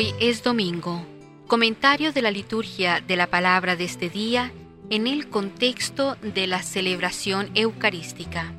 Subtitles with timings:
[0.00, 1.04] Hoy es domingo.
[1.48, 4.52] Comentario de la liturgia de la palabra de este día
[4.90, 8.54] en el contexto de la celebración eucarística.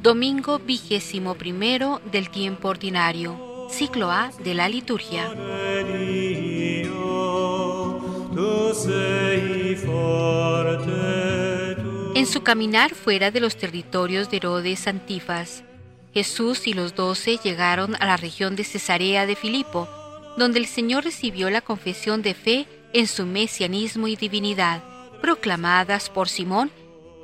[0.00, 5.28] Domingo vigésimo primero del tiempo ordinario, ciclo A de la liturgia.
[12.14, 15.64] En su caminar fuera de los territorios de Herodes Antifas,
[16.18, 19.88] Jesús y los doce llegaron a la región de Cesarea de Filipo,
[20.36, 24.82] donde el Señor recibió la confesión de fe en su mesianismo y divinidad,
[25.22, 26.72] proclamadas por Simón,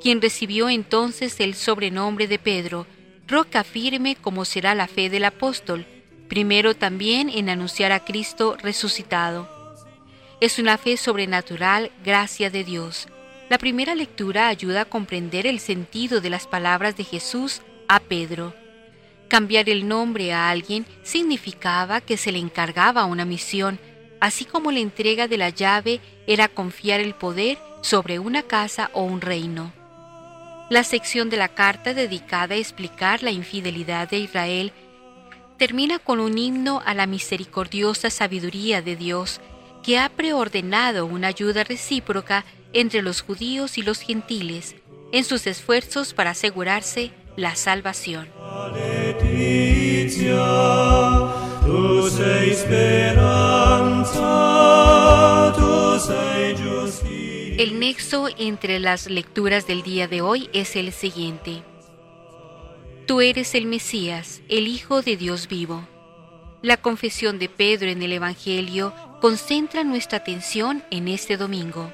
[0.01, 2.87] quien recibió entonces el sobrenombre de Pedro,
[3.27, 5.85] roca firme como será la fe del apóstol,
[6.29, 9.49] primero también en anunciar a Cristo resucitado.
[10.39, 13.09] Es una fe sobrenatural, gracia de Dios.
[13.49, 18.53] La primera lectura ayuda a comprender el sentido de las palabras de Jesús a Pedro.
[19.27, 23.79] Cambiar el nombre a alguien significaba que se le encargaba una misión,
[24.19, 29.03] así como la entrega de la llave era confiar el poder sobre una casa o
[29.03, 29.73] un reino.
[30.69, 34.73] La sección de la carta dedicada a explicar la infidelidad de Israel
[35.57, 39.41] termina con un himno a la misericordiosa sabiduría de Dios,
[39.83, 44.75] que ha preordenado una ayuda recíproca entre los judíos y los gentiles
[45.11, 48.27] en sus esfuerzos para asegurarse la salvación.
[57.57, 61.63] El nexo entre las lecturas del día de hoy es el siguiente.
[63.07, 65.87] Tú eres el Mesías, el Hijo de Dios vivo.
[66.61, 71.91] La confesión de Pedro en el Evangelio concentra nuestra atención en este domingo.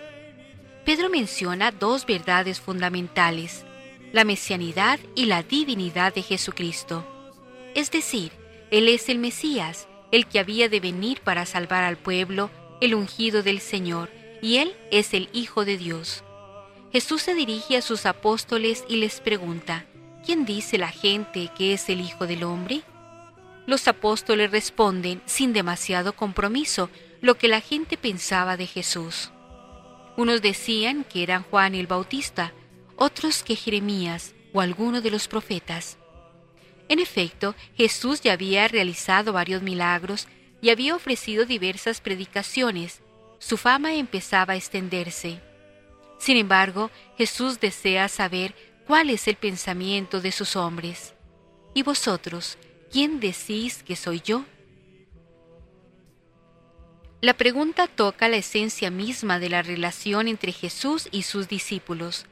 [0.85, 3.65] Pedro menciona dos verdades fundamentales
[4.11, 7.05] la mesianidad y la divinidad de Jesucristo.
[7.75, 8.31] Es decir,
[8.71, 12.49] Él es el Mesías, el que había de venir para salvar al pueblo,
[12.81, 14.09] el ungido del Señor,
[14.41, 16.23] y Él es el Hijo de Dios.
[16.91, 19.85] Jesús se dirige a sus apóstoles y les pregunta,
[20.25, 22.81] ¿quién dice la gente que es el Hijo del Hombre?
[23.65, 26.89] Los apóstoles responden sin demasiado compromiso
[27.21, 29.31] lo que la gente pensaba de Jesús.
[30.17, 32.53] Unos decían que eran Juan el Bautista,
[33.01, 35.97] otros que Jeremías o alguno de los profetas.
[36.87, 40.27] En efecto, Jesús ya había realizado varios milagros
[40.61, 43.01] y había ofrecido diversas predicaciones.
[43.39, 45.41] Su fama empezaba a extenderse.
[46.19, 48.53] Sin embargo, Jesús desea saber
[48.85, 51.15] cuál es el pensamiento de sus hombres.
[51.73, 52.59] ¿Y vosotros,
[52.91, 54.45] quién decís que soy yo?
[57.19, 62.27] La pregunta toca la esencia misma de la relación entre Jesús y sus discípulos.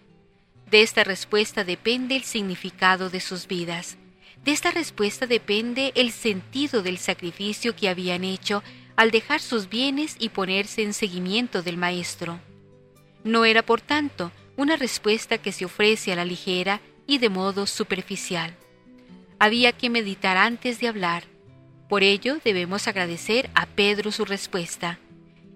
[0.70, 3.98] De esta respuesta depende el significado de sus vidas.
[4.44, 8.64] De esta respuesta depende el sentido del sacrificio que habían hecho
[8.96, 12.40] al dejar sus bienes y ponerse en seguimiento del Maestro.
[13.24, 17.66] No era, por tanto, una respuesta que se ofrece a la ligera y de modo
[17.66, 18.56] superficial.
[19.40, 21.24] Había que meditar antes de hablar.
[21.88, 25.00] Por ello debemos agradecer a Pedro su respuesta.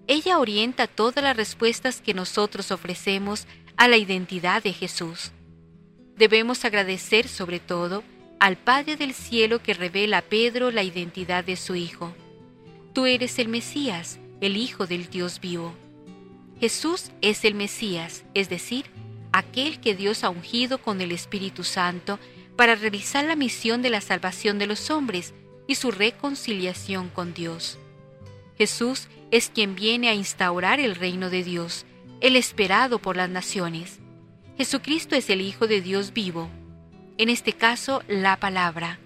[0.06, 5.32] Ella orienta todas las respuestas que nosotros ofrecemos a la identidad de Jesús.
[6.16, 8.04] Debemos agradecer sobre todo
[8.38, 12.14] al Padre del Cielo que revela a Pedro la identidad de su Hijo.
[12.92, 15.74] Tú eres el Mesías, el Hijo del Dios vivo.
[16.60, 18.86] Jesús es el Mesías, es decir,
[19.32, 22.18] aquel que Dios ha ungido con el Espíritu Santo
[22.56, 25.34] para realizar la misión de la salvación de los hombres
[25.66, 27.78] y su reconciliación con Dios.
[28.56, 31.84] Jesús es quien viene a instaurar el reino de Dios,
[32.24, 33.98] el esperado por las naciones.
[34.56, 36.48] Jesucristo es el Hijo de Dios vivo,
[37.18, 38.98] en este caso la palabra.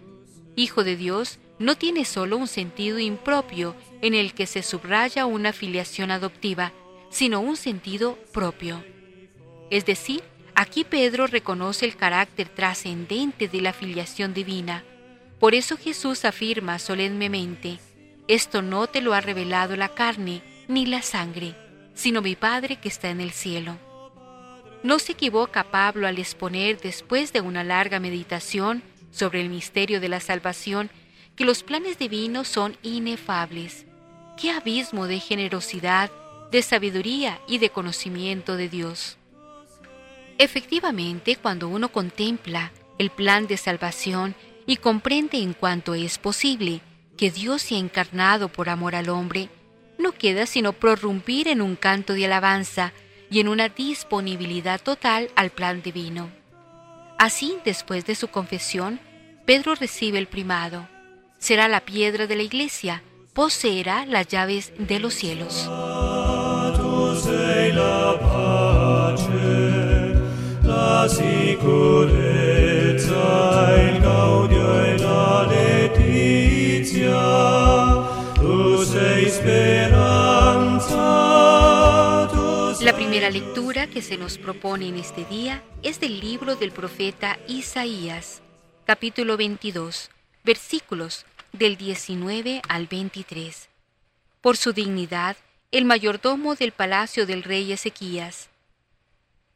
[0.54, 5.52] Hijo de Dios no tiene solo un sentido impropio en el que se subraya una
[5.52, 6.72] filiación adoptiva,
[7.10, 8.84] sino un sentido propio.
[9.68, 10.22] Es decir,
[10.54, 14.84] aquí Pedro reconoce el carácter trascendente de la filiación divina.
[15.40, 17.80] Por eso Jesús afirma solemnemente,
[18.28, 21.56] esto no te lo ha revelado la carne ni la sangre,
[21.98, 23.76] sino mi Padre que está en el cielo.
[24.84, 30.08] No se equivoca Pablo al exponer, después de una larga meditación sobre el misterio de
[30.08, 30.90] la salvación,
[31.34, 33.84] que los planes divinos son inefables.
[34.40, 36.12] ¡Qué abismo de generosidad,
[36.52, 39.18] de sabiduría y de conocimiento de Dios!
[40.38, 44.36] Efectivamente, cuando uno contempla el plan de salvación
[44.68, 46.80] y comprende en cuanto es posible
[47.16, 49.48] que Dios se ha encarnado por amor al hombre,
[49.98, 52.92] no queda sino prorrumpir en un canto de alabanza
[53.30, 56.30] y en una disponibilidad total al plan divino.
[57.18, 59.00] Así, después de su confesión,
[59.44, 60.88] Pedro recibe el primado.
[61.38, 63.02] Será la piedra de la iglesia,
[63.32, 65.68] poseerá las llaves de los cielos.
[82.80, 87.38] La primera lectura que se nos propone en este día es del libro del profeta
[87.46, 88.40] Isaías,
[88.86, 90.10] capítulo 22,
[90.44, 93.68] versículos del 19 al 23.
[94.40, 95.36] Por su dignidad,
[95.70, 98.48] el mayordomo del palacio del rey Ezequías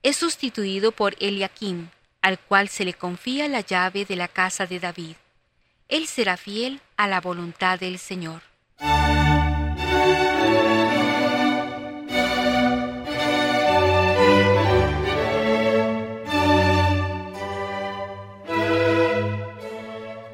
[0.03, 1.89] es sustituido por Eliakim,
[2.21, 5.17] al cual se le confía la llave de la casa de David.
[5.89, 8.43] Él será fiel a la voluntad del Señor.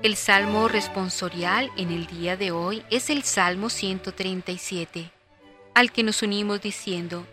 [0.01, 5.11] El salmo responsorial en el día de hoy es el Salmo 137,
[5.75, 7.27] al que nos unimos diciendo,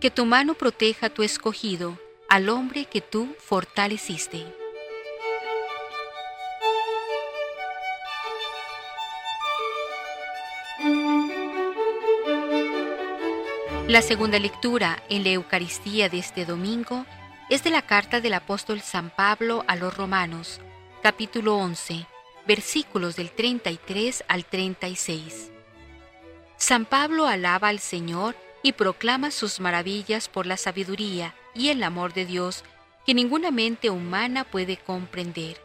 [0.00, 1.98] que tu mano proteja a tu escogido,
[2.28, 4.44] al hombre que tú fortaleciste.
[13.88, 17.06] La segunda lectura en la Eucaristía de este domingo
[17.48, 20.60] es de la carta del apóstol San Pablo a los romanos,
[21.04, 22.06] capítulo 11,
[22.46, 25.50] versículos del 33 al 36.
[26.56, 32.14] San Pablo alaba al Señor y proclama sus maravillas por la sabiduría y el amor
[32.14, 32.64] de Dios
[33.04, 35.60] que ninguna mente humana puede comprender.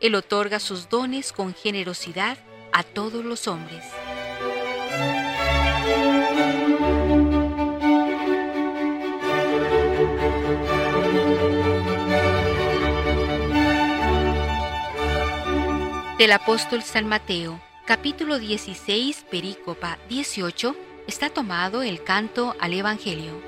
[0.00, 2.38] Él otorga sus dones con generosidad
[2.72, 3.82] a todos los hombres.
[16.20, 20.76] Del apóstol San Mateo, capítulo 16, perícopa 18,
[21.06, 23.40] está tomado el canto al Evangelio.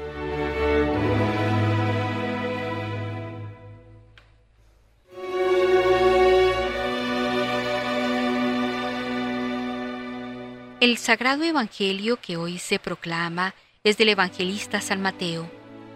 [10.80, 13.54] El sagrado Evangelio que hoy se proclama
[13.84, 15.46] es del evangelista San Mateo,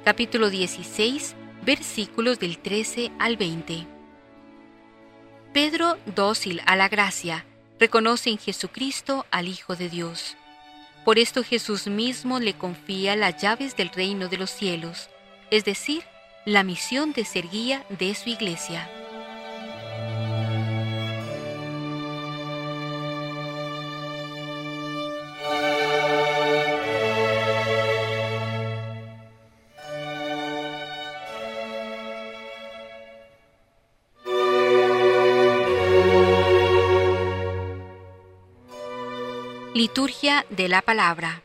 [0.04, 3.95] capítulo 16, versículos del 13 al 20.
[5.56, 7.46] Pedro, dócil a la gracia,
[7.80, 10.36] reconoce en Jesucristo al Hijo de Dios.
[11.02, 15.08] Por esto Jesús mismo le confía las llaves del reino de los cielos,
[15.50, 16.02] es decir,
[16.44, 18.86] la misión de ser guía de su iglesia.
[39.86, 41.44] Liturgia de la Palabra.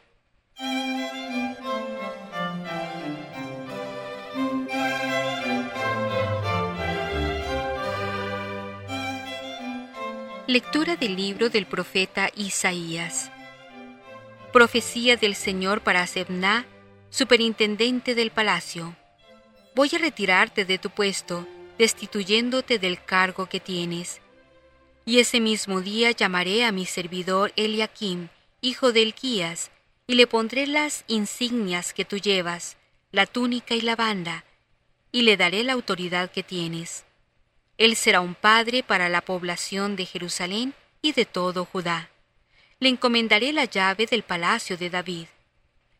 [10.48, 13.32] Lectura del libro del profeta Isaías.
[14.52, 16.66] Profecía del Señor para Sebna,
[17.12, 18.96] superintendente del palacio.
[19.76, 24.20] Voy a retirarte de tu puesto, destituyéndote del cargo que tienes
[25.06, 28.30] y ese mismo día llamaré a mi servidor Eliakim,
[28.62, 29.72] hijo de Elquías,
[30.06, 32.78] y le pondré las insignias que tú llevas,
[33.12, 34.46] la túnica y la banda,
[35.12, 37.04] y le daré la autoridad que tienes.
[37.78, 42.10] Él será un padre para la población de Jerusalén y de todo Judá.
[42.80, 45.28] Le encomendaré la llave del palacio de David.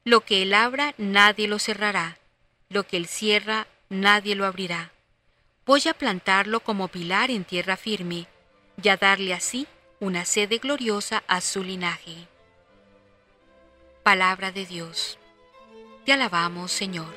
[0.04, 2.20] Lo que él abra, nadie lo cerrará.
[2.70, 4.92] Lo que él cierra, nadie lo abrirá.
[5.66, 8.28] Voy a plantarlo como pilar en tierra firme,
[8.82, 9.68] y a darle así
[10.00, 12.31] una sede gloriosa a su linaje.
[14.04, 15.20] Palabra de Dios.
[16.06, 17.14] Te alabamos, Señor.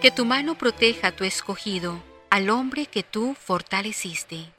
[0.00, 1.98] Que tu mano proteja a tu escogido,
[2.30, 4.55] al hombre que tú fortaleciste.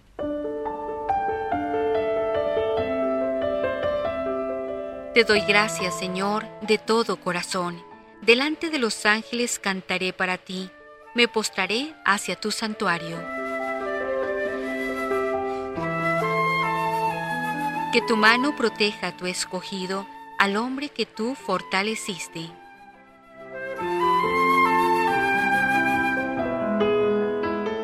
[5.17, 7.83] Te doy gracias, Señor, de todo corazón.
[8.21, 10.69] Delante de los ángeles cantaré para ti,
[11.15, 13.17] me postraré hacia tu santuario.
[17.91, 20.05] Que tu mano proteja a tu escogido,
[20.37, 22.51] al hombre que tú fortaleciste.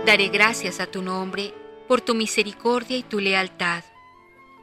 [0.06, 1.52] Daré gracias a tu nombre
[1.88, 3.84] por tu misericordia y tu lealtad.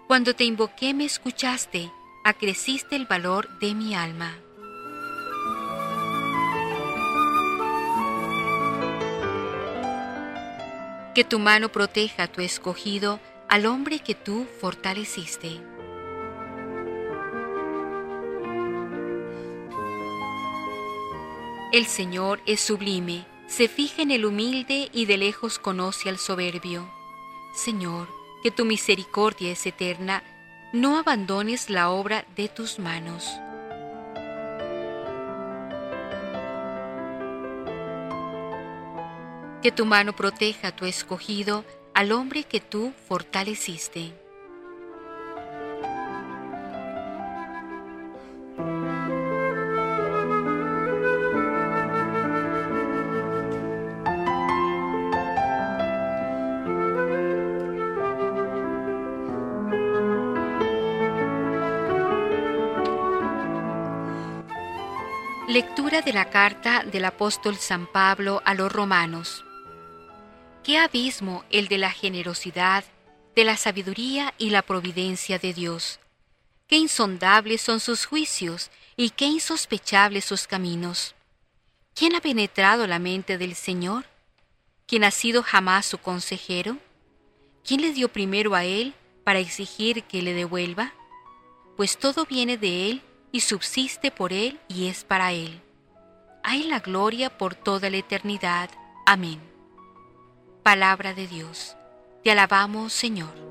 [0.07, 1.91] Cuando te invoqué me escuchaste
[2.25, 4.37] acreciste el valor de mi alma.
[11.15, 15.61] Que tu mano proteja a tu escogido, al hombre que tú fortaleciste.
[21.73, 26.89] El Señor es sublime, se fija en el humilde y de lejos conoce al soberbio.
[27.55, 28.09] Señor,
[28.43, 30.23] que tu misericordia es eterna,
[30.73, 33.29] no abandones la obra de tus manos.
[39.63, 44.13] Que tu mano proteja a tu escogido, al hombre que tú fortaleciste.
[66.05, 69.45] De la carta del apóstol San Pablo a los romanos.
[70.65, 72.85] Qué abismo el de la generosidad,
[73.37, 76.01] de la sabiduría y la providencia de Dios.
[76.67, 81.15] Qué insondables son sus juicios y qué insospechables sus caminos.
[81.95, 84.07] ¿Quién ha penetrado la mente del Señor?
[84.87, 86.79] ¿Quién ha sido jamás su consejero?
[87.63, 90.95] ¿Quién le dio primero a Él para exigir que le devuelva?
[91.77, 93.03] Pues todo viene de Él
[93.33, 95.61] y subsiste por Él y es para Él.
[96.43, 98.71] Hay la gloria por toda la eternidad.
[99.07, 99.41] Amén.
[100.63, 101.77] Palabra de Dios.
[102.23, 103.51] Te alabamos, Señor.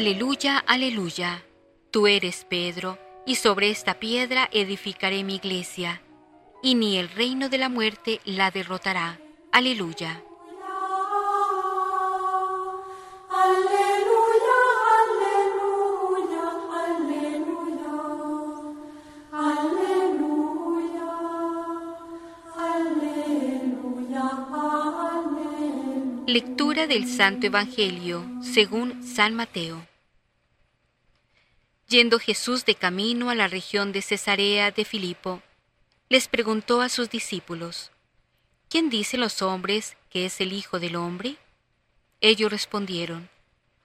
[0.00, 1.44] Aleluya, aleluya.
[1.90, 6.00] Tú eres Pedro y sobre esta piedra edificaré mi iglesia,
[6.62, 9.18] y ni el reino de la muerte la derrotará.
[9.52, 10.22] Aleluya.
[26.26, 29.84] Lectura del Santo Evangelio según San Mateo.
[31.88, 35.42] Yendo Jesús de camino a la región de Cesarea de Filipo,
[36.10, 37.92] les preguntó a sus discípulos,
[38.68, 41.36] ¿quién dicen los hombres que es el Hijo del Hombre?
[42.20, 43.30] Ellos respondieron,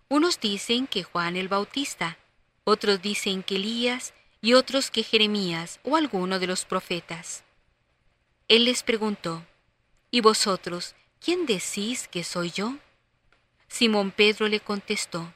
[0.10, 2.17] unos dicen que Juan el Bautista,
[2.63, 7.44] otros dicen que Elías y otros que Jeremías o alguno de los profetas.
[8.48, 9.46] Él les preguntó,
[10.10, 12.75] ¿y vosotros quién decís que soy yo?
[13.67, 15.32] Simón Pedro le contestó,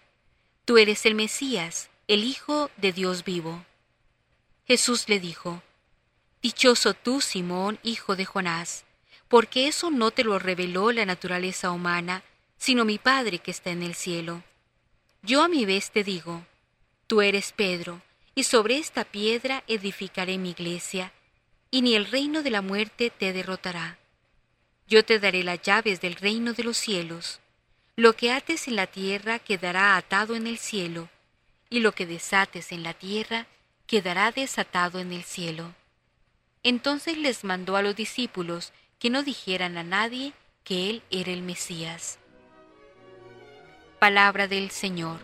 [0.65, 3.63] Tú eres el Mesías, el Hijo de Dios vivo.
[4.65, 5.61] Jesús le dijo,
[6.41, 8.85] Dichoso tú, Simón, hijo de Jonás,
[9.27, 12.23] porque eso no te lo reveló la naturaleza humana,
[12.57, 14.43] sino mi Padre que está en el cielo.
[15.21, 16.45] Yo a mi vez te digo,
[17.07, 18.01] tú eres Pedro,
[18.35, 21.11] y sobre esta piedra edificaré mi iglesia,
[21.71, 23.97] y ni el reino de la muerte te derrotará.
[24.87, 27.41] Yo te daré las llaves del reino de los cielos.
[27.97, 31.09] Lo que ates en la tierra quedará atado en el cielo,
[31.69, 33.45] y lo que desates en la tierra
[33.87, 35.75] quedará desatado en el cielo.
[36.63, 41.41] Entonces les mandó a los discípulos que no dijeran a nadie que él era el
[41.41, 42.19] Mesías.
[43.99, 45.19] Palabra del Señor.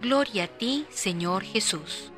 [0.00, 2.12] Gloria a ti, Señor Jesús.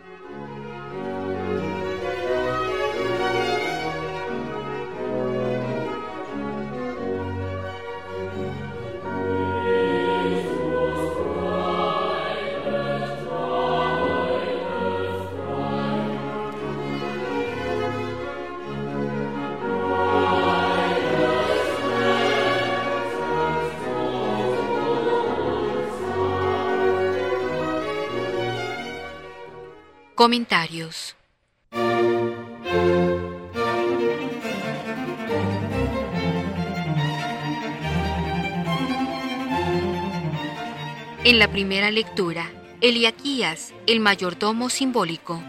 [30.22, 31.16] Comentarios.
[41.24, 42.48] En la primera lectura,
[42.80, 45.42] Eliaquías, el mayordomo simbólico.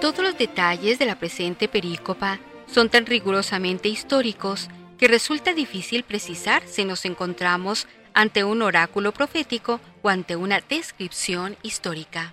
[0.00, 4.68] Todos los detalles de la presente perícopa son tan rigurosamente históricos
[4.98, 11.54] que resulta difícil precisar si nos encontramos ante un oráculo profético o ante una descripción
[11.62, 12.32] histórica.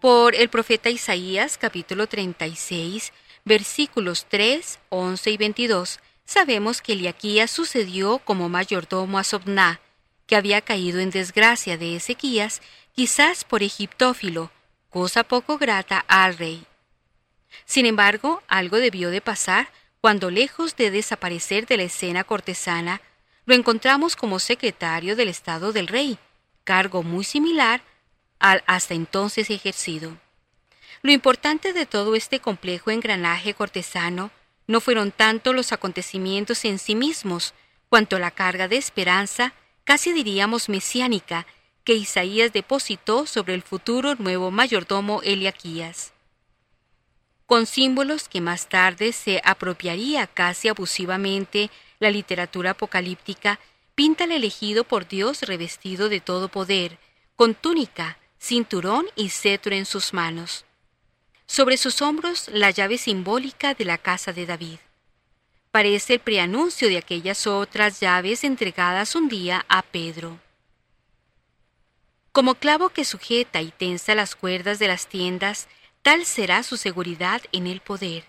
[0.00, 3.12] Por el profeta Isaías capítulo 36,
[3.44, 9.80] versículos 3, 11 y 22, sabemos que Eliaquías sucedió como mayordomo a Sobná,
[10.26, 14.52] que había caído en desgracia de Ezequías, quizás por Egiptófilo,
[14.90, 16.64] cosa poco grata al rey.
[17.64, 23.00] Sin embargo, algo debió de pasar cuando, lejos de desaparecer de la escena cortesana,
[23.44, 26.18] lo encontramos como secretario del Estado del Rey,
[26.64, 27.82] cargo muy similar
[28.38, 30.16] al hasta entonces ejercido.
[31.02, 34.30] Lo importante de todo este complejo engranaje cortesano
[34.66, 37.54] no fueron tanto los acontecimientos en sí mismos,
[37.88, 39.52] cuanto la carga de esperanza,
[39.84, 41.46] casi diríamos mesiánica,
[41.84, 46.12] que Isaías depositó sobre el futuro nuevo mayordomo Eliaquías.
[47.46, 51.70] Con símbolos que más tarde se apropiaría casi abusivamente
[52.02, 53.60] la literatura apocalíptica,
[53.94, 56.98] pinta el elegido por Dios revestido de todo poder,
[57.36, 60.64] con túnica, cinturón y cetro en sus manos.
[61.46, 64.78] Sobre sus hombros la llave simbólica de la casa de David.
[65.70, 70.40] Parece el preanuncio de aquellas otras llaves entregadas un día a Pedro.
[72.32, 75.68] Como clavo que sujeta y tensa las cuerdas de las tiendas,
[76.02, 78.24] tal será su seguridad en el poder.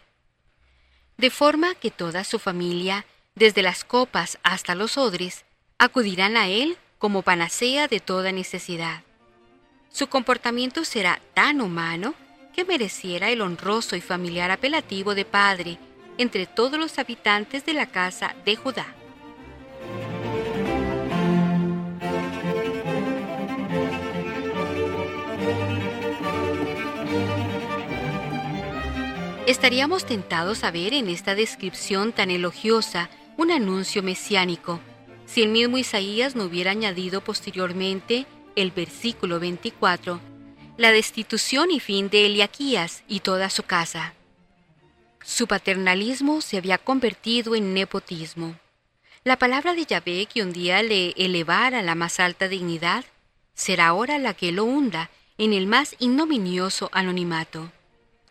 [1.18, 5.46] De forma que toda su familia, desde las copas hasta los odres,
[5.78, 9.04] acudirán a él como panacea de toda necesidad.
[9.90, 12.14] Su comportamiento será tan humano
[12.54, 15.78] que mereciera el honroso y familiar apelativo de padre
[16.18, 18.88] entre todos los habitantes de la casa de Judá.
[29.46, 34.80] Estaríamos tentados a ver en esta descripción tan elogiosa un anuncio mesiánico,
[35.26, 40.34] si el mismo Isaías no hubiera añadido posteriormente el versículo 24
[40.78, 44.14] la destitución y fin de Eliaquías y toda su casa.
[45.24, 48.56] Su paternalismo se había convertido en nepotismo.
[49.24, 53.06] La palabra de Yahvé que un día le elevara a la más alta dignidad
[53.54, 57.72] será ahora la que lo hunda en el más ignominioso anonimato.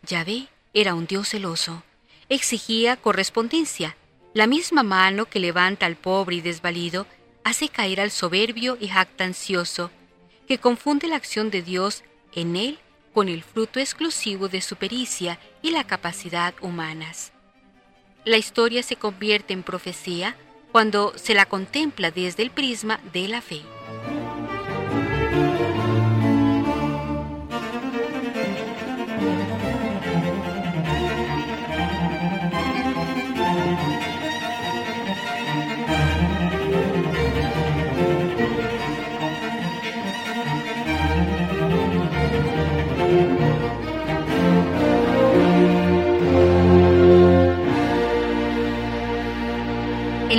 [0.05, 1.83] Yahvé era un Dios celoso.
[2.27, 3.95] Exigía correspondencia.
[4.33, 7.05] La misma mano que levanta al pobre y desvalido
[7.43, 9.91] hace caer al soberbio y jactancioso,
[10.47, 12.79] que confunde la acción de Dios en él
[13.13, 17.31] con el fruto exclusivo de su pericia y la capacidad humanas.
[18.25, 20.35] La historia se convierte en profecía
[20.71, 23.61] cuando se la contempla desde el prisma de la fe.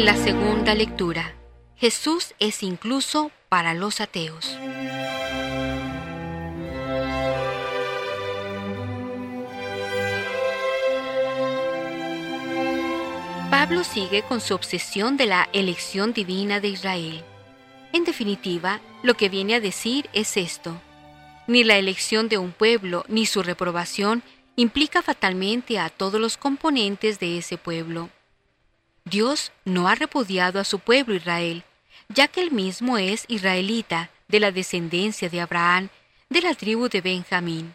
[0.05, 1.35] La segunda lectura,
[1.77, 4.55] Jesús es incluso para los ateos.
[13.51, 17.25] Pablo sigue con su obsesión de la elección divina de Israel.
[17.95, 20.79] En definitiva, lo que viene a decir es esto.
[21.47, 24.23] Ni la elección de un pueblo ni su reprobación
[24.55, 28.11] implica fatalmente a todos los componentes de ese pueblo.
[29.05, 31.65] Dios no ha repudiado a su pueblo Israel,
[32.09, 35.91] ya que él mismo es israelita, de la descendencia de Abraham,
[36.31, 37.75] de la tribu de Benjamín.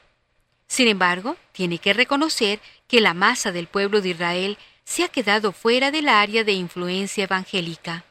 [0.67, 5.51] Sin embargo, tiene que reconocer que la masa del pueblo de Israel se ha quedado
[5.51, 8.03] fuera del área de influencia evangélica.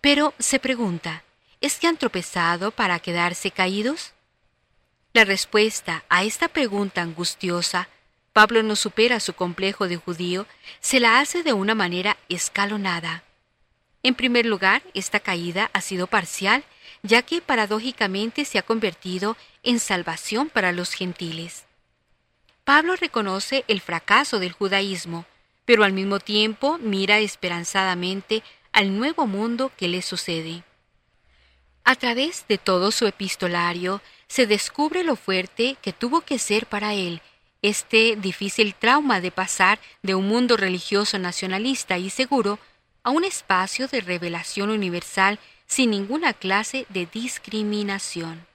[0.00, 1.24] Pero se pregunta,
[1.60, 4.12] ¿es que han tropezado para quedarse caídos?
[5.14, 7.88] La respuesta a esta pregunta angustiosa
[8.38, 10.46] Pablo no supera su complejo de judío,
[10.78, 13.24] se la hace de una manera escalonada.
[14.04, 16.62] En primer lugar, esta caída ha sido parcial,
[17.02, 21.64] ya que paradójicamente se ha convertido en salvación para los gentiles.
[22.62, 25.26] Pablo reconoce el fracaso del judaísmo,
[25.64, 30.62] pero al mismo tiempo mira esperanzadamente al nuevo mundo que le sucede.
[31.82, 36.94] A través de todo su epistolario se descubre lo fuerte que tuvo que ser para
[36.94, 37.20] él
[37.62, 42.58] este difícil trauma de pasar de un mundo religioso nacionalista y seguro
[43.02, 48.46] a un espacio de revelación universal sin ninguna clase de discriminación.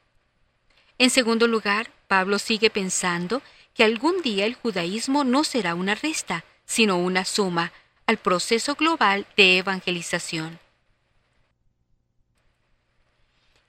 [0.97, 3.41] En segundo lugar, Pablo sigue pensando
[3.73, 7.71] que algún día el judaísmo no será una resta, sino una suma
[8.05, 10.59] al proceso global de evangelización.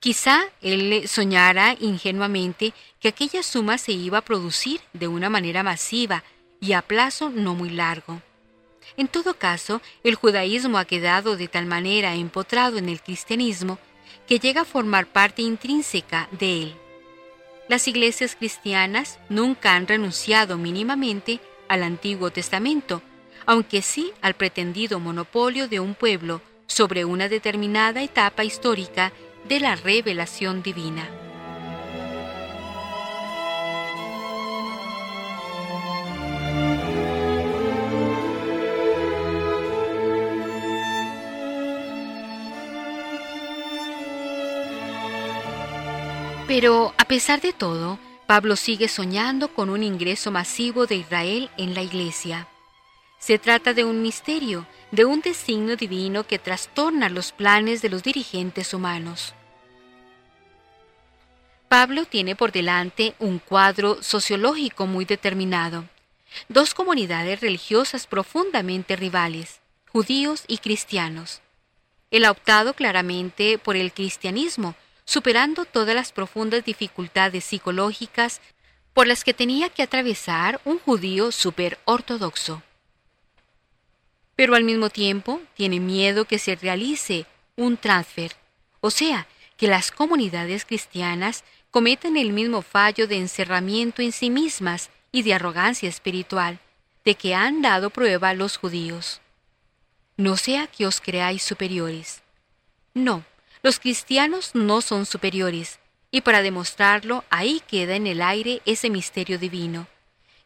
[0.05, 6.23] Quizá él soñara ingenuamente que aquella suma se iba a producir de una manera masiva
[6.61, 8.21] y a plazo no muy largo.
[8.99, 13.79] En todo caso, el judaísmo ha quedado de tal manera empotrado en el cristianismo
[14.27, 16.77] que llega a formar parte intrínseca de él.
[17.71, 23.01] Las iglesias cristianas nunca han renunciado mínimamente al Antiguo Testamento,
[23.47, 29.15] aunque sí al pretendido monopolio de un pueblo sobre una determinada etapa histórica
[29.49, 31.09] de la revelación divina.
[46.47, 51.75] Pero, a pesar de todo, Pablo sigue soñando con un ingreso masivo de Israel en
[51.75, 52.47] la iglesia.
[53.19, 58.05] Se trata de un misterio, de un designio divino que trastorna los planes de los
[58.05, 59.35] dirigentes humanos.
[61.69, 65.85] Pablo tiene por delante un cuadro sociológico muy determinado.
[66.49, 71.41] Dos comunidades religiosas profundamente rivales, judíos y cristianos.
[72.13, 78.41] Él ha optado claramente por el cristianismo, superando todas las profundas dificultades psicológicas
[78.93, 82.63] por las que tenía que atravesar un judío super ortodoxo
[84.37, 88.33] pero al mismo tiempo tiene miedo que se realice un transfer,
[88.81, 94.91] o sea, que las comunidades cristianas cometan el mismo fallo de encerramiento en sí mismas
[95.13, 96.59] y de arrogancia espiritual
[97.05, 99.21] de que han dado prueba los judíos.
[100.17, 102.23] No sea que os creáis superiores.
[102.95, 103.25] No,
[103.63, 105.79] los cristianos no son superiores,
[106.11, 109.89] y para demostrarlo ahí queda en el aire ese misterio divino,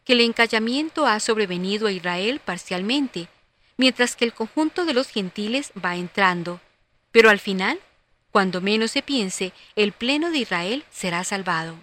[0.05, 3.29] que el encallamiento ha sobrevenido a Israel parcialmente,
[3.79, 6.61] mientras que el conjunto de los gentiles va entrando.
[7.11, 7.81] Pero al final,
[8.31, 11.77] cuando menos se piense, el pleno de Israel será salvado.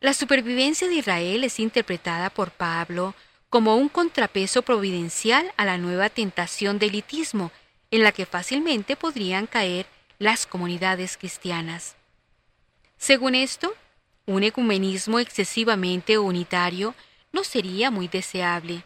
[0.00, 3.16] La supervivencia de Israel es interpretada por Pablo
[3.50, 7.50] como un contrapeso providencial a la nueva tentación de elitismo
[7.90, 9.86] en la que fácilmente podrían caer
[10.18, 11.96] las comunidades cristianas.
[12.98, 13.74] Según esto,
[14.26, 16.94] un ecumenismo excesivamente unitario
[17.32, 18.84] no sería muy deseable,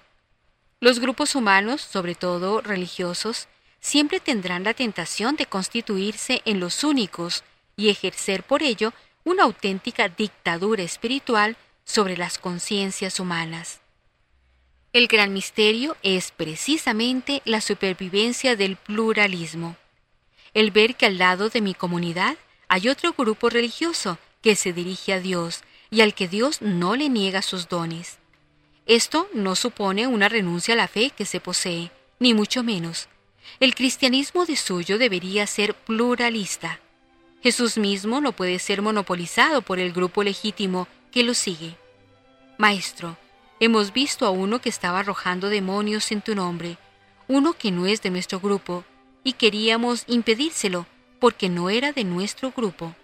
[0.83, 3.47] los grupos humanos, sobre todo religiosos,
[3.81, 7.45] siempre tendrán la tentación de constituirse en los únicos
[7.77, 8.93] y ejercer por ello
[9.23, 13.81] una auténtica dictadura espiritual sobre las conciencias humanas.
[14.93, 19.77] El gran misterio es precisamente la supervivencia del pluralismo.
[20.53, 25.13] El ver que al lado de mi comunidad hay otro grupo religioso que se dirige
[25.13, 28.19] a Dios y al que Dios no le niega sus dones.
[28.93, 33.09] Esto no supone una renuncia a la fe que se posee, ni mucho menos.
[33.59, 36.79] El cristianismo de suyo debería ser pluralista.
[37.43, 41.75] Jesús mismo no puede ser monopolizado por el grupo legítimo que lo sigue.
[42.59, 43.17] Maestro,
[43.61, 46.77] hemos visto a uno que estaba arrojando demonios en tu nombre,
[47.29, 48.85] uno que no es de nuestro grupo,
[49.25, 50.85] y queríamos impedírselo
[51.19, 52.95] porque no era de nuestro grupo.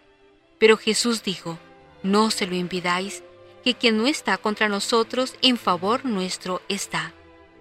[0.59, 1.59] Pero Jesús dijo,
[2.03, 3.23] no se lo impidáis,
[3.69, 7.13] que quien no está contra nosotros en favor nuestro está.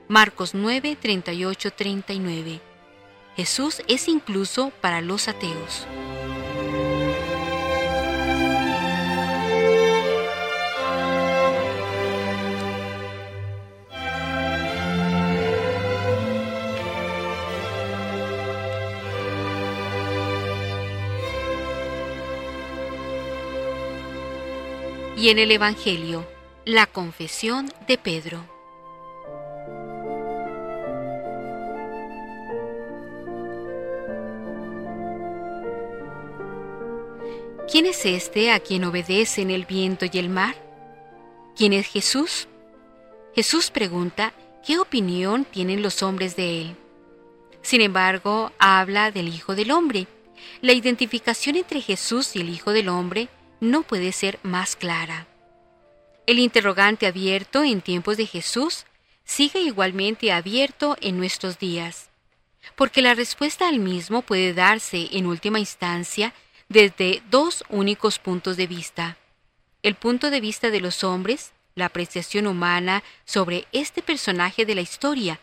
[0.08, 2.62] Marcos 9, 38, 39.
[3.36, 5.86] Jesús es incluso para los ateos.
[25.18, 26.28] Y en el Evangelio,
[26.64, 28.46] la confesión de Pedro.
[37.70, 40.56] ¿Quién es este a quien obedecen el viento y el mar?
[41.56, 42.48] ¿Quién es Jesús?
[43.34, 44.34] Jesús pregunta
[44.66, 46.76] qué opinión tienen los hombres de él.
[47.64, 50.06] Sin embargo, habla del Hijo del Hombre.
[50.62, 55.28] La identificación entre Jesús y el Hijo del Hombre no puede ser más clara.
[56.26, 58.86] El interrogante abierto en tiempos de Jesús
[59.24, 62.10] sigue igualmente abierto en nuestros días,
[62.76, 66.34] porque la respuesta al mismo puede darse en última instancia
[66.70, 69.18] desde dos únicos puntos de vista.
[69.84, 74.82] El punto de vista de los hombres, la apreciación humana sobre este personaje de la
[74.82, 75.40] historia,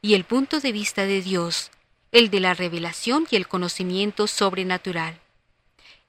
[0.00, 1.70] y el punto de vista de Dios,
[2.12, 5.18] el de la revelación y el conocimiento sobrenatural.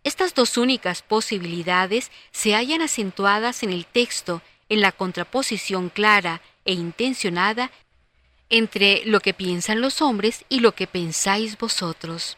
[0.05, 6.73] Estas dos únicas posibilidades se hallan acentuadas en el texto en la contraposición clara e
[6.73, 7.71] intencionada
[8.51, 12.37] entre lo que piensan los hombres y lo que pensáis vosotros.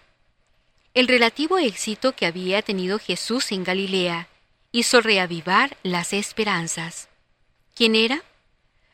[0.93, 4.29] El relativo éxito que había tenido Jesús en Galilea
[4.71, 7.09] hizo reavivar las esperanzas.
[7.75, 8.23] ¿Quién era?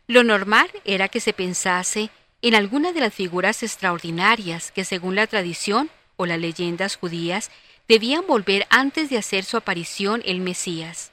[0.08, 2.10] Lo normal era que se pensase
[2.42, 7.52] en alguna de las figuras extraordinarias que según la tradición o las leyendas judías
[7.88, 11.12] debían volver antes de hacer su aparición el Mesías.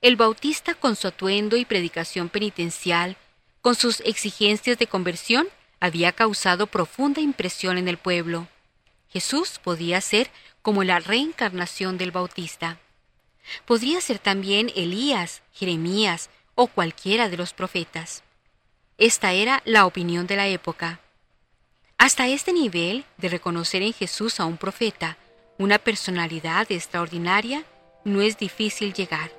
[0.00, 3.16] El Bautista con su atuendo y predicación penitencial,
[3.60, 5.48] con sus exigencias de conversión,
[5.80, 8.48] había causado profunda impresión en el pueblo.
[9.08, 10.30] Jesús podía ser
[10.62, 12.78] como la reencarnación del Bautista.
[13.64, 18.22] Podría ser también Elías, Jeremías o cualquiera de los profetas.
[18.98, 21.00] Esta era la opinión de la época.
[21.98, 25.16] Hasta este nivel de reconocer en Jesús a un profeta,
[25.58, 27.64] una personalidad extraordinaria,
[28.04, 29.30] no es difícil llegar.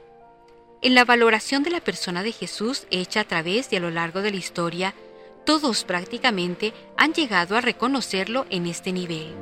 [0.82, 4.22] En la valoración de la persona de Jesús hecha a través y a lo largo
[4.22, 4.94] de la historia,
[5.46, 9.36] todos prácticamente han llegado a reconocerlo en este nivel.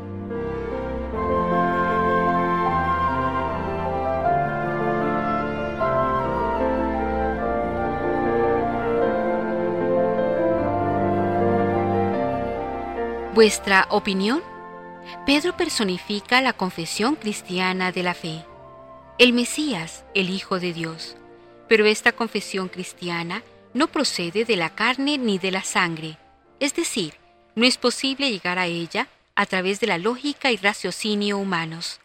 [13.33, 14.54] ¿Vuestra opinión?
[15.25, 18.45] Pedro personifica la confesión cristiana de la fe.
[19.17, 21.15] El Mesías, el Hijo de Dios.
[21.67, 26.17] Pero esta confesión cristiana no procede de la carne ni de la sangre,
[26.59, 27.15] es decir,
[27.55, 31.99] no es posible llegar a ella a través de la lógica y raciocinio humanos.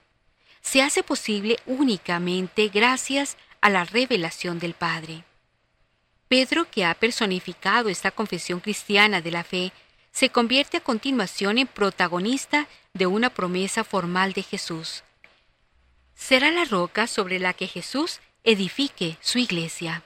[0.61, 5.25] Se hace posible únicamente gracias a la revelación del Padre.
[6.29, 9.73] Pedro, que ha personificado esta confesión cristiana de la fe,
[10.13, 15.05] se convierte a continuación en protagonista de una promesa formal de Jesús.
[16.15, 20.05] Será la roca sobre la que Jesús edifique su iglesia.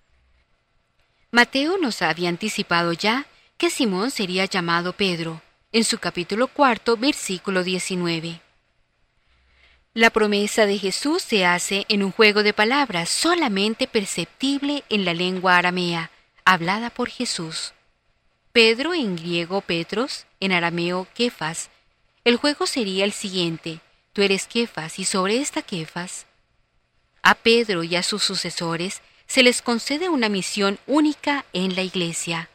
[1.30, 7.64] Mateo nos había anticipado ya que Simón sería llamado Pedro, en su capítulo cuarto, versículo
[7.64, 8.40] 19.
[9.94, 15.14] La promesa de Jesús se hace en un juego de palabras solamente perceptible en la
[15.14, 16.10] lengua aramea,
[16.44, 17.73] hablada por Jesús.
[18.54, 21.70] Pedro en griego Petros, en arameo Kefas.
[22.22, 23.80] El juego sería el siguiente:
[24.12, 26.26] tú eres Kefas y sobre esta Kefas.
[27.20, 32.48] A Pedro y a sus sucesores se les concede una misión única en la Iglesia.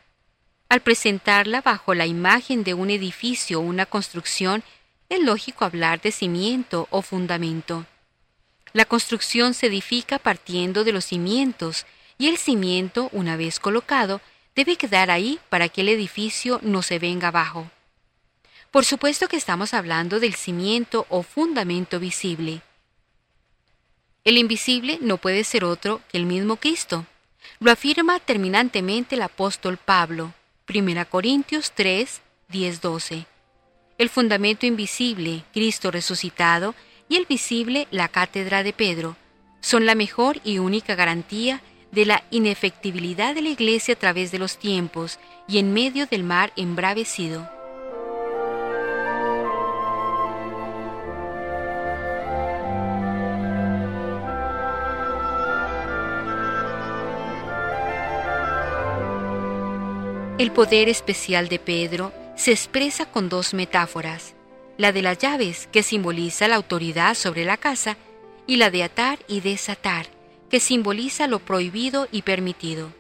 [0.70, 4.64] Al presentarla bajo la imagen de un edificio o una construcción,
[5.10, 7.86] es lógico hablar de cimiento o fundamento.
[8.72, 11.86] La construcción se edifica partiendo de los cimientos
[12.18, 14.22] y el cimiento, una vez colocado,
[14.60, 17.72] debe quedar ahí para que el edificio no se venga abajo.
[18.72, 22.62] Por supuesto que estamos hablando del cimiento o fundamento visible.
[24.26, 27.06] El invisible no puede ser otro que el mismo Cristo.
[27.62, 30.34] Lo afirma terminantemente el apóstol Pablo,
[30.68, 33.26] 1 Corintios 3, 10, 12.
[33.98, 36.76] El fundamento invisible, Cristo resucitado,
[37.08, 39.16] y el visible, la cátedra de Pedro,
[39.62, 44.40] son la mejor y única garantía de la inefectibilidad de la Iglesia a través de
[44.40, 47.50] los tiempos y en medio del mar embravecido.
[60.38, 64.36] El poder especial de Pedro se expresa con dos metáforas,
[64.78, 67.98] la de las llaves, que simboliza la autoridad sobre la casa,
[68.48, 70.08] y la de atar y desatar,
[70.50, 72.92] que simboliza lo prohibido y permitido.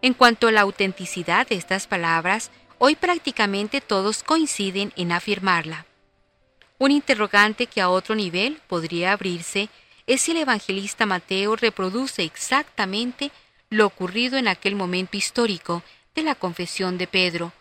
[0.00, 5.86] En cuanto a la autenticidad de estas palabras, hoy prácticamente todos coinciden en afirmarla.
[6.78, 9.68] Un interrogante que a otro nivel podría abrirse
[10.06, 13.30] es si el evangelista Mateo reproduce exactamente
[13.70, 15.82] lo ocurrido en aquel momento histórico
[16.14, 17.52] de la confesión de Pedro,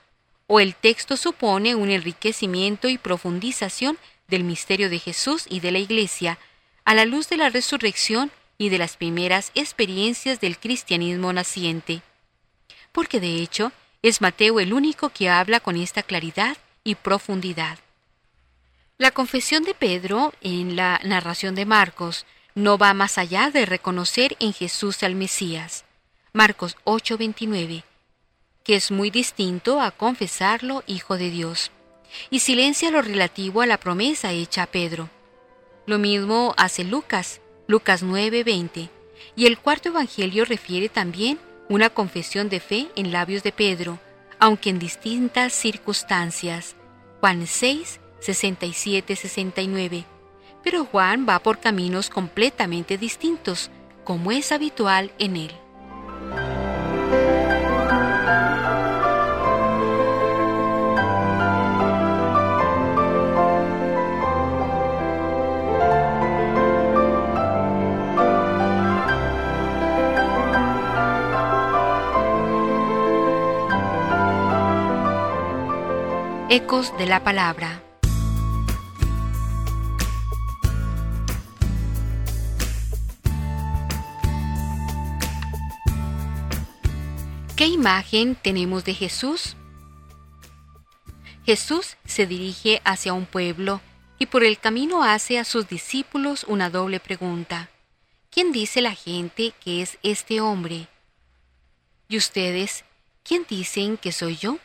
[0.47, 5.79] o el texto supone un enriquecimiento y profundización del misterio de Jesús y de la
[5.79, 6.39] Iglesia,
[6.83, 8.31] a la luz de la resurrección
[8.61, 12.03] y de las primeras experiencias del cristianismo naciente.
[12.91, 13.71] Porque de hecho,
[14.03, 17.79] es Mateo el único que habla con esta claridad y profundidad.
[18.99, 24.37] La confesión de Pedro en la narración de Marcos no va más allá de reconocer
[24.39, 25.83] en Jesús al Mesías.
[26.31, 27.83] Marcos 8:29,
[28.63, 31.71] que es muy distinto a confesarlo Hijo de Dios,
[32.29, 35.09] y silencia lo relativo a la promesa hecha a Pedro.
[35.87, 38.89] Lo mismo hace Lucas, Lucas 9:20.
[39.37, 43.97] Y el cuarto Evangelio refiere también una confesión de fe en labios de Pedro,
[44.39, 46.75] aunque en distintas circunstancias.
[47.21, 50.03] Juan 6, 67, 69.
[50.61, 53.71] Pero Juan va por caminos completamente distintos,
[54.03, 55.51] como es habitual en él.
[76.53, 77.81] Ecos de la Palabra.
[87.55, 89.55] ¿Qué imagen tenemos de Jesús?
[91.45, 93.79] Jesús se dirige hacia un pueblo
[94.19, 97.69] y por el camino hace a sus discípulos una doble pregunta.
[98.29, 100.89] ¿Quién dice la gente que es este hombre?
[102.09, 102.83] ¿Y ustedes,
[103.23, 104.57] quién dicen que soy yo?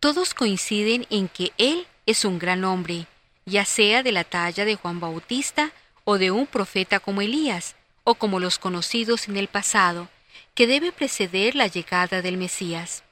[0.00, 3.06] Todos coinciden en que Él es un gran hombre,
[3.44, 5.72] ya sea de la talla de Juan Bautista
[6.04, 10.08] o de un profeta como Elías, o como los conocidos en el pasado,
[10.54, 13.04] que debe preceder la llegada del Mesías.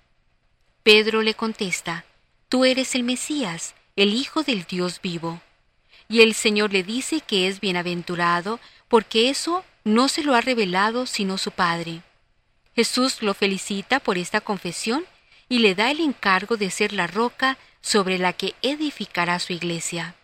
[0.83, 2.07] Pedro le contesta,
[2.49, 5.43] Tú eres el Mesías, el Hijo del Dios vivo.
[6.09, 11.05] Y el Señor le dice que es bienaventurado, porque eso no se lo ha revelado
[11.05, 12.01] sino su Padre.
[12.75, 15.05] Jesús lo felicita por esta confesión
[15.49, 20.15] y le da el encargo de ser la roca sobre la que edificará su iglesia.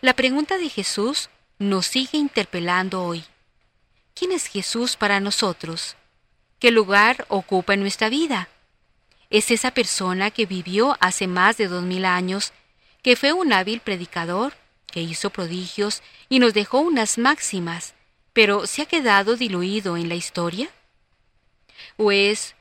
[0.00, 3.24] La pregunta de Jesús nos sigue interpelando hoy.
[4.14, 5.96] ¿Quién es Jesús para nosotros?
[6.58, 8.48] ¿Qué lugar ocupa en nuestra vida?
[9.28, 12.52] Es esa persona que vivió hace más de dos mil años,
[13.02, 14.54] que fue un hábil predicador,
[14.86, 17.94] que hizo prodigios y nos dejó unas máximas,
[18.32, 20.68] pero ¿se ha quedado diluido en la historia?
[21.96, 22.55] ¿O es,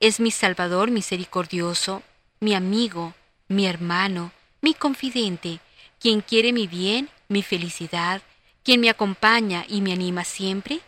[0.00, 2.02] es mi Salvador misericordioso,
[2.40, 3.14] mi amigo,
[3.48, 5.60] mi hermano, mi confidente,
[6.00, 8.22] quien quiere mi bien, mi felicidad,
[8.62, 10.80] quien me acompaña y me anima siempre?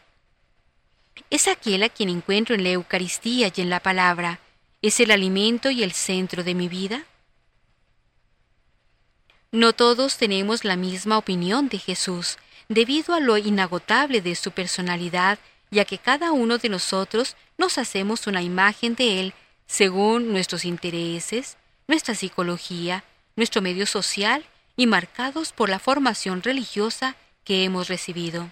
[1.31, 4.41] Es aquel a quien encuentro en la Eucaristía y en la palabra,
[4.83, 7.05] es el alimento y el centro de mi vida?
[9.51, 12.37] No todos tenemos la misma opinión de Jesús,
[12.69, 15.39] debido a lo inagotable de su personalidad,
[15.71, 19.35] ya que cada uno de nosotros nos hacemos una imagen de Él
[19.67, 23.05] según nuestros intereses, nuestra psicología,
[23.37, 24.45] nuestro medio social
[24.77, 28.51] y marcados por la formación religiosa que hemos recibido.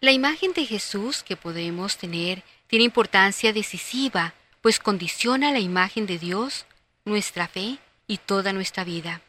[0.00, 6.18] La imagen de Jesús que podemos tener tiene importancia decisiva, pues condiciona la imagen de
[6.18, 6.66] Dios,
[7.04, 9.22] nuestra fe y toda nuestra vida.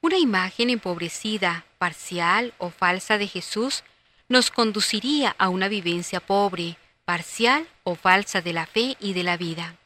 [0.00, 3.84] Una imagen empobrecida, parcial o falsa de Jesús
[4.28, 9.36] nos conduciría a una vivencia pobre, parcial o falsa de la fe y de la
[9.36, 9.76] vida.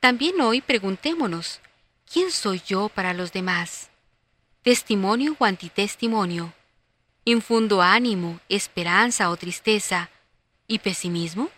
[0.00, 1.60] También hoy preguntémonos,
[2.10, 3.90] ¿quién soy yo para los demás?
[4.62, 6.52] ¿Testimonio o antitestimonio?
[7.24, 10.10] ¿Infundo ánimo, esperanza o tristeza
[10.66, 11.50] y pesimismo?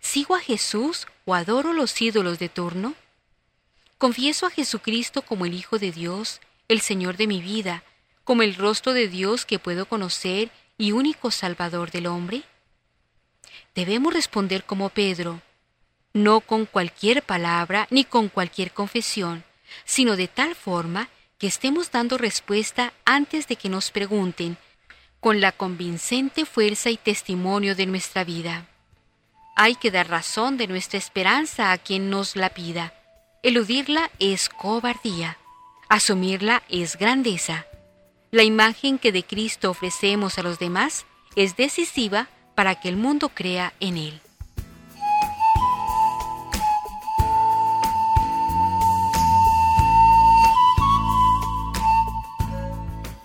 [0.00, 2.94] ¿Sigo a Jesús o adoro los ídolos de turno?
[3.98, 7.84] ¿Confieso a Jesucristo como el Hijo de Dios, el Señor de mi vida,
[8.24, 10.50] como el rostro de Dios que puedo conocer
[10.82, 12.42] y único Salvador del hombre?
[13.72, 15.40] Debemos responder como Pedro,
[16.12, 19.44] no con cualquier palabra ni con cualquier confesión,
[19.84, 24.58] sino de tal forma que estemos dando respuesta antes de que nos pregunten,
[25.20, 28.66] con la convincente fuerza y testimonio de nuestra vida.
[29.54, 32.92] Hay que dar razón de nuestra esperanza a quien nos la pida.
[33.44, 35.38] Eludirla es cobardía.
[35.88, 37.66] Asumirla es grandeza.
[38.34, 41.04] La imagen que de Cristo ofrecemos a los demás
[41.36, 44.22] es decisiva para que el mundo crea en Él.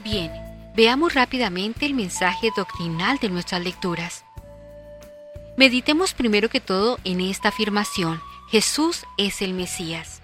[0.04, 0.30] Bien,
[0.76, 4.26] veamos rápidamente el mensaje doctrinal de nuestras lecturas.
[5.56, 8.20] Meditemos primero que todo en esta afirmación.
[8.50, 10.22] Jesús es el Mesías.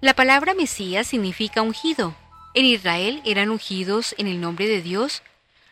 [0.00, 2.14] La palabra Mesías significa ungido.
[2.54, 5.22] En Israel eran ungidos en el nombre de Dios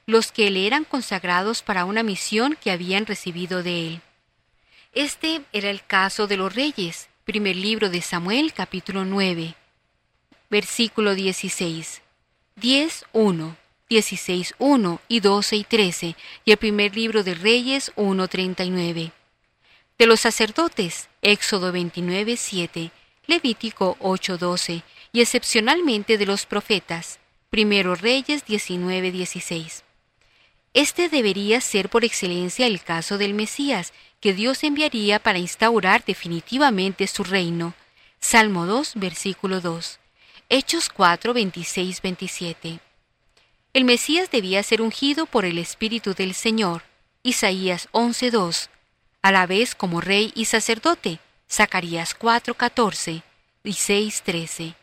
[0.07, 4.01] los que le eran consagrados para una misión que habían recibido de él.
[4.93, 9.55] Este era el caso de los reyes, primer libro de Samuel capítulo 9,
[10.49, 12.03] versículo 16,
[12.57, 13.57] 10, 1.
[13.91, 19.11] 16.1 y 12 y 13, y el primer libro de Reyes 1.39.
[19.99, 22.93] De los sacerdotes, Éxodo 29.7,
[23.27, 27.19] Levítico 8.12, y excepcionalmente de los profetas,
[27.51, 29.83] primero Reyes 19.16.
[30.73, 37.07] Este debería ser por excelencia el caso del Mesías, que Dios enviaría para instaurar definitivamente
[37.07, 37.75] su reino.
[38.21, 39.99] Salmo 2, versículo 2.
[40.49, 42.81] Hechos 4, 26, 27.
[43.73, 46.83] El Mesías debía ser ungido por el Espíritu del Señor.
[47.23, 48.69] Isaías 11.2.
[49.23, 51.19] A la vez como rey y sacerdote.
[51.51, 53.23] Zacarías 4.14
[53.65, 54.75] y 6.13.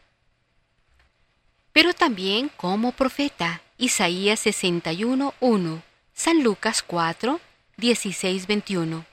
[1.78, 3.62] Pero también como profeta.
[3.78, 5.84] Isaías 61.1.
[6.12, 7.40] San Lucas 4,
[7.78, 9.06] 16, 21.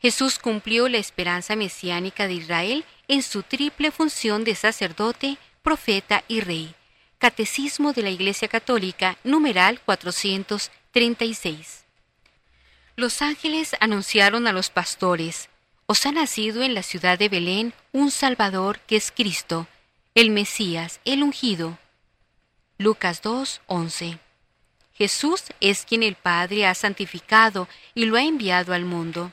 [0.00, 6.40] Jesús cumplió la esperanza mesiánica de Israel en su triple función de sacerdote, profeta y
[6.40, 6.74] rey
[7.18, 11.84] Catecismo de la Iglesia Católica, numeral 436.
[12.96, 15.48] Los ángeles anunciaron a los pastores,
[15.86, 19.68] os ha nacido en la ciudad de Belén un Salvador que es Cristo,
[20.16, 21.78] el Mesías, el ungido.
[22.84, 24.18] Lucas 2, 11.
[24.92, 29.32] Jesús es quien el Padre ha santificado y lo ha enviado al mundo.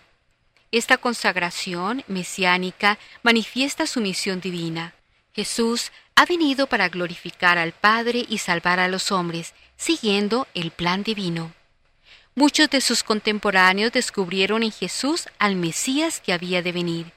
[0.71, 4.93] Esta consagración mesiánica manifiesta su misión divina.
[5.33, 11.03] Jesús ha venido para glorificar al Padre y salvar a los hombres, siguiendo el plan
[11.03, 11.51] divino.
[12.35, 17.11] Muchos de sus contemporáneos descubrieron en Jesús al Mesías que había de venir.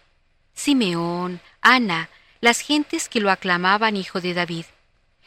[0.53, 2.11] Simeón, Ana,
[2.41, 4.65] las gentes que lo aclamaban hijo de David.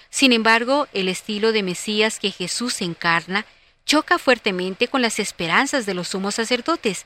[0.09, 3.45] Sin embargo, el estilo de Mesías que Jesús encarna
[3.85, 7.05] choca fuertemente con las esperanzas de los sumos sacerdotes,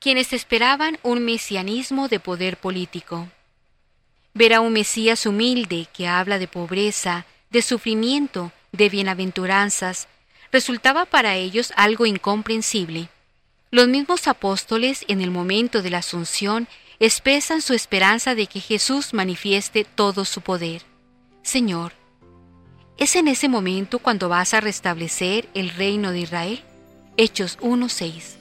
[0.00, 3.28] quienes esperaban un mesianismo de poder político.
[4.34, 10.08] Ver a un Mesías humilde que habla de pobreza, de sufrimiento, de bienaventuranzas,
[10.52, 13.08] resultaba para ellos algo incomprensible.
[13.70, 16.68] Los mismos apóstoles en el momento de la Asunción
[17.00, 20.82] expresan su esperanza de que Jesús manifieste todo su poder.
[21.42, 21.92] Señor,
[22.98, 26.60] ¿es en ese momento cuando vas a restablecer el reino de Israel?
[27.16, 28.34] Hechos 1.6.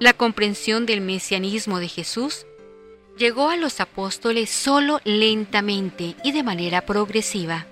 [0.00, 2.46] La comprensión del mesianismo de Jesús
[3.16, 7.66] llegó a los apóstoles solo lentamente y de manera progresiva.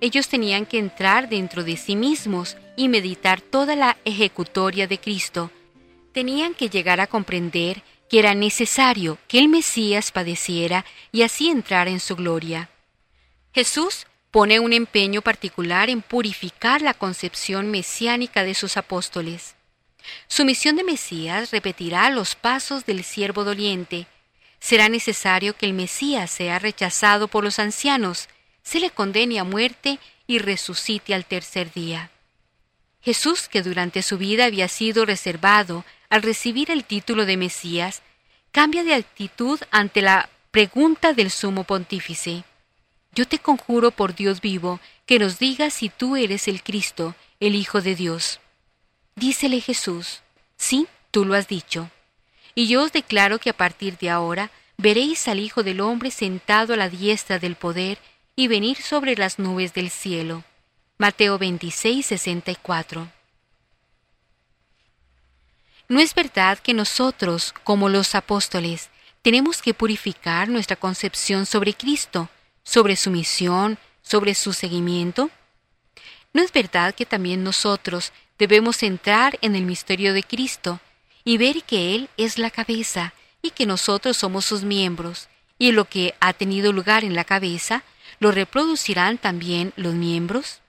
[0.00, 5.50] Ellos tenían que entrar dentro de sí mismos y meditar toda la ejecutoria de Cristo.
[6.16, 11.88] Tenían que llegar a comprender que era necesario que el Mesías padeciera y así entrar
[11.88, 12.70] en su gloria.
[13.52, 19.56] Jesús pone un empeño particular en purificar la concepción mesiánica de sus apóstoles.
[20.26, 24.06] Su misión de Mesías repetirá los pasos del siervo doliente,
[24.58, 28.30] será necesario que el Mesías sea rechazado por los ancianos,
[28.62, 32.10] se le condene a muerte y resucite al tercer día.
[33.02, 38.02] Jesús, que durante su vida había sido reservado al recibir el título de Mesías,
[38.52, 42.44] cambia de actitud ante la pregunta del sumo pontífice.
[43.14, 47.54] Yo te conjuro por Dios vivo que nos digas si tú eres el Cristo, el
[47.54, 48.40] Hijo de Dios.
[49.14, 50.20] Dícele Jesús,
[50.56, 51.90] sí, tú lo has dicho.
[52.54, 56.74] Y yo os declaro que a partir de ahora veréis al Hijo del Hombre sentado
[56.74, 57.98] a la diestra del poder
[58.34, 60.44] y venir sobre las nubes del cielo.
[60.98, 63.15] Mateo 26, 64.
[65.88, 68.90] ¿No es verdad que nosotros, como los apóstoles,
[69.22, 72.28] tenemos que purificar nuestra concepción sobre Cristo,
[72.64, 75.30] sobre su misión, sobre su seguimiento?
[76.32, 80.80] ¿No es verdad que también nosotros debemos entrar en el misterio de Cristo
[81.22, 85.84] y ver que Él es la cabeza y que nosotros somos sus miembros, y lo
[85.84, 87.84] que ha tenido lugar en la cabeza,
[88.18, 90.60] ¿lo reproducirán también los miembros?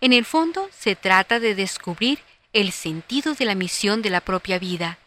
[0.00, 2.18] En el fondo se trata de descubrir
[2.56, 4.98] el sentido de la misión de la propia vida,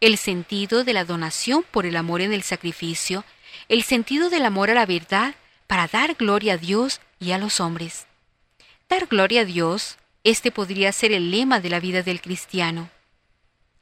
[0.00, 3.26] el sentido de la donación por el amor en el sacrificio,
[3.68, 5.34] el sentido del amor a la verdad
[5.66, 8.06] para dar gloria a Dios y a los hombres.
[8.88, 12.88] Dar gloria a Dios, este podría ser el lema de la vida del cristiano.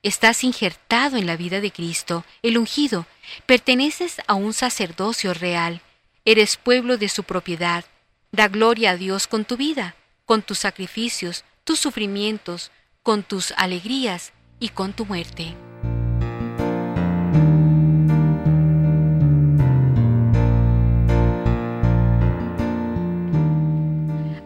[0.02, 3.06] Estás injertado en la vida de Cristo, el ungido,
[3.46, 5.80] perteneces a un sacerdocio real,
[6.24, 7.84] eres pueblo de su propiedad.
[8.32, 9.94] Da gloria a Dios con tu vida,
[10.24, 12.72] con tus sacrificios, tus sufrimientos,
[13.02, 15.56] con tus alegrías y con tu muerte.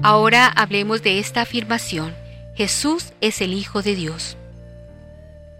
[0.03, 2.15] Ahora hablemos de esta afirmación.
[2.55, 4.37] Jesús es el Hijo de Dios.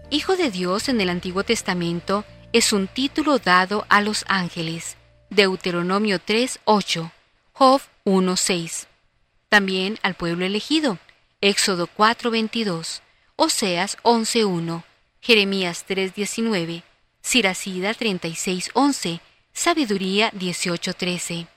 [0.09, 2.23] Hijo de Dios en el Antiguo Testamento
[2.53, 4.95] es un título dado a los ángeles.
[5.29, 7.11] Deuteronomio 3:8,
[7.51, 8.87] Job 1:6.
[9.49, 10.97] También al pueblo elegido.
[11.41, 13.01] Éxodo 4:22,
[13.35, 14.83] Oseas 11:1,
[15.21, 16.81] Jeremías 3:19,
[17.21, 19.21] Siracida 36:11,
[19.53, 21.47] Sabiduría 18:13.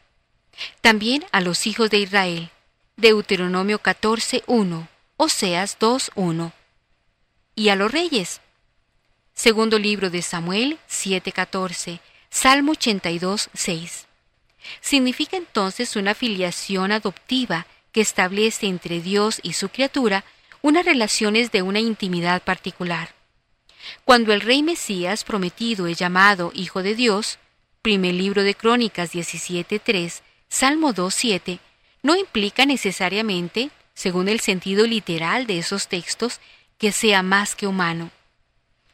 [0.82, 2.50] También a los hijos de Israel.
[2.98, 6.52] Deuteronomio 14:1, Oseas 2:1
[7.54, 8.42] y a los reyes.
[9.32, 14.06] Segundo libro de Samuel 7:14, Salmo 82:6.
[14.82, 20.24] Significa entonces una filiación adoptiva que establece entre Dios y su criatura
[20.62, 23.14] unas relaciones de una intimidad particular.
[24.04, 27.38] Cuando el rey Mesías prometido es llamado Hijo de Dios,
[27.82, 31.60] primer libro de Crónicas 17:3, Salmo 2:7,
[32.02, 36.40] no implica necesariamente, según el sentido literal de esos textos,
[36.78, 38.10] que sea más que humano.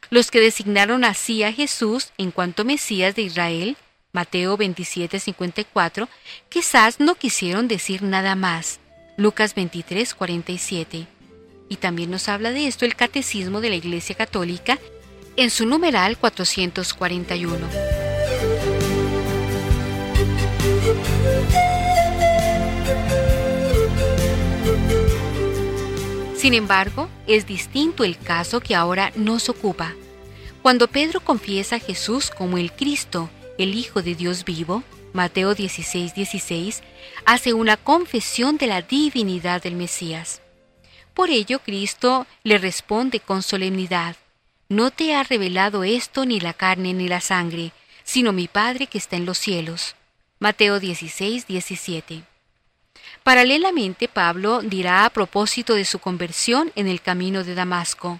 [0.09, 3.77] Los que designaron así a Jesús en cuanto Mesías de Israel,
[4.13, 6.07] Mateo 27:54,
[6.49, 8.79] quizás no quisieron decir nada más.
[9.17, 11.07] Lucas 23:47.
[11.69, 14.77] Y también nos habla de esto el Catecismo de la Iglesia Católica
[15.35, 17.67] en su numeral 441.
[26.35, 29.95] Sin embargo, es distinto el caso que ahora nos ocupa.
[30.61, 34.83] Cuando Pedro confiesa a Jesús como el Cristo, el Hijo de Dios vivo,
[35.17, 36.83] Mateo 16, 16,
[37.25, 40.43] hace una confesión de la divinidad del Mesías.
[41.15, 44.15] Por ello, Cristo le responde con solemnidad,
[44.69, 47.71] No te ha revelado esto ni la carne ni la sangre,
[48.03, 49.95] sino mi Padre que está en los cielos.
[50.37, 52.21] Mateo 16, 17.
[53.23, 58.19] Paralelamente, Pablo dirá a propósito de su conversión en el camino de Damasco,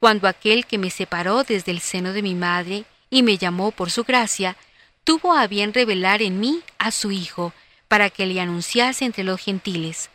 [0.00, 3.90] cuando aquel que me separó desde el seno de mi madre y me llamó por
[3.90, 4.56] su gracia,
[5.04, 7.52] tuvo a bien revelar en mí a su Hijo,
[7.88, 10.10] para que le anunciase entre los gentiles.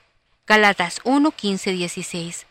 [0.45, 2.47] Galatas 1, 15, 16.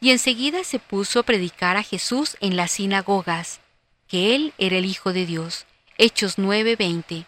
[0.00, 3.60] Y enseguida se puso a predicar a Jesús en las sinagogas,
[4.08, 5.66] que él era el Hijo de Dios.
[5.98, 7.26] Hechos 9, 20.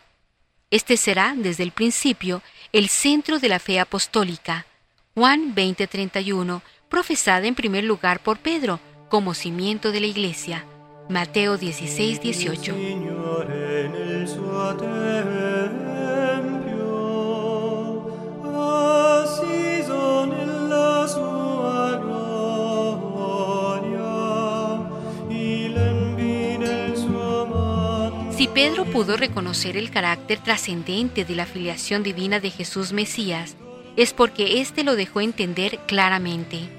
[0.71, 2.43] Este será, desde el principio,
[2.73, 4.67] el centro de la fe apostólica.
[5.15, 10.65] Juan 20:31, profesada en primer lugar por Pedro como cimiento de la iglesia.
[11.09, 12.75] Mateo 16:18.
[28.37, 33.57] Si Pedro pudo reconocer el carácter trascendente de la filiación divina de Jesús Mesías,
[33.97, 36.78] es porque éste lo dejó entender claramente.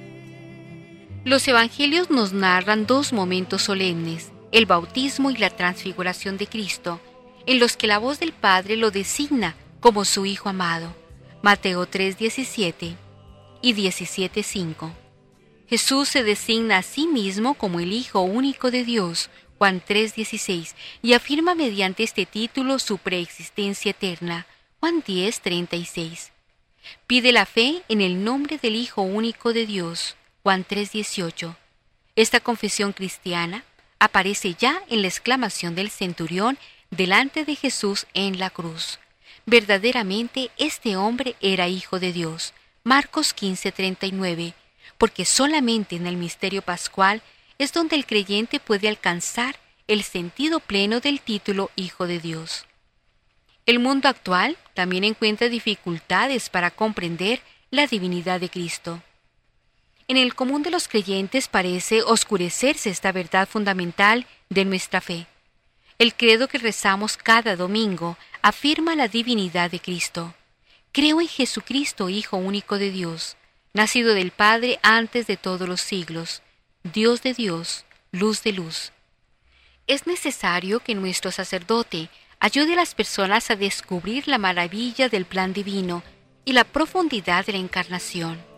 [1.26, 7.02] Los evangelios nos narran dos momentos solemnes, el bautismo y la transfiguración de Cristo,
[7.46, 10.96] en los que la voz del Padre lo designa como su Hijo amado.
[11.42, 12.96] Mateo 3:17
[13.62, 14.92] y 17:5.
[15.68, 21.14] Jesús se designa a sí mismo como el Hijo único de Dios, Juan 3:16, y
[21.14, 24.48] afirma mediante este título su preexistencia eterna,
[24.80, 26.32] Juan 10:36.
[27.08, 31.56] Pide la fe en el nombre del Hijo único de Dios, Juan 3:18.
[32.16, 33.64] Esta confesión cristiana
[34.00, 36.58] aparece ya en la exclamación del centurión
[36.92, 39.00] delante de Jesús en la cruz.
[39.46, 42.54] Verdaderamente este hombre era hijo de Dios.
[42.84, 44.54] Marcos 15:39,
[44.98, 47.22] porque solamente en el misterio pascual
[47.58, 52.66] es donde el creyente puede alcanzar el sentido pleno del título Hijo de Dios.
[53.66, 59.02] El mundo actual también encuentra dificultades para comprender la divinidad de Cristo.
[60.10, 65.28] En el común de los creyentes parece oscurecerse esta verdad fundamental de nuestra fe.
[66.00, 70.34] El credo que rezamos cada domingo afirma la divinidad de Cristo.
[70.92, 73.38] Creo en Jesucristo, Hijo único de Dios,
[73.76, 76.42] nacido del Padre antes de todos los siglos,
[76.82, 78.92] Dios de Dios, luz de luz.
[79.86, 85.54] Es necesario que nuestro sacerdote ayude a las personas a descubrir la maravilla del plan
[85.54, 86.02] divino
[86.46, 88.49] y la profundidad de la encarnación.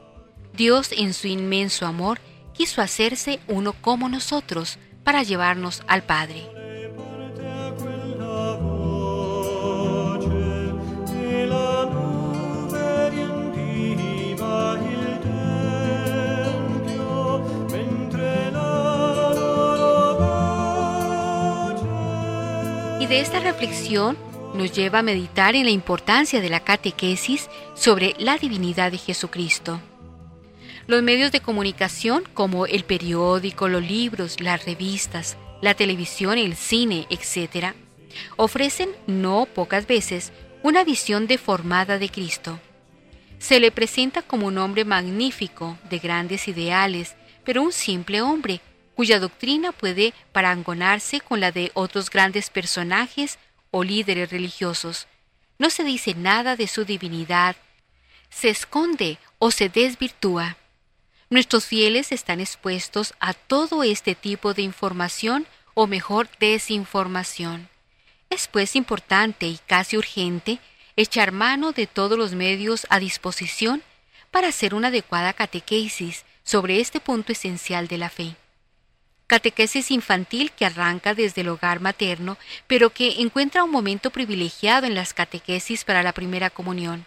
[0.53, 2.19] Dios en su inmenso amor
[2.53, 6.61] quiso hacerse uno como nosotros para llevarnos al Padre.
[23.11, 24.17] de esta reflexión
[24.53, 29.81] nos lleva a meditar en la importancia de la catequesis sobre la divinidad de Jesucristo.
[30.87, 37.07] Los medios de comunicación como el periódico, los libros, las revistas, la televisión, el cine,
[37.09, 37.73] etc.,
[38.35, 40.31] ofrecen no pocas veces
[40.63, 42.59] una visión deformada de Cristo.
[43.39, 48.61] Se le presenta como un hombre magnífico, de grandes ideales, pero un simple hombre
[48.95, 53.39] cuya doctrina puede parangonarse con la de otros grandes personajes
[53.71, 55.07] o líderes religiosos.
[55.57, 57.55] No se dice nada de su divinidad,
[58.29, 60.57] se esconde o se desvirtúa.
[61.31, 67.69] Nuestros fieles están expuestos a todo este tipo de información o mejor desinformación.
[68.29, 70.59] Es pues importante y casi urgente
[70.97, 73.81] echar mano de todos los medios a disposición
[74.29, 78.35] para hacer una adecuada catequesis sobre este punto esencial de la fe
[79.27, 84.93] catequesis infantil que arranca desde el hogar materno, pero que encuentra un momento privilegiado en
[84.93, 87.05] las catequesis para la primera comunión.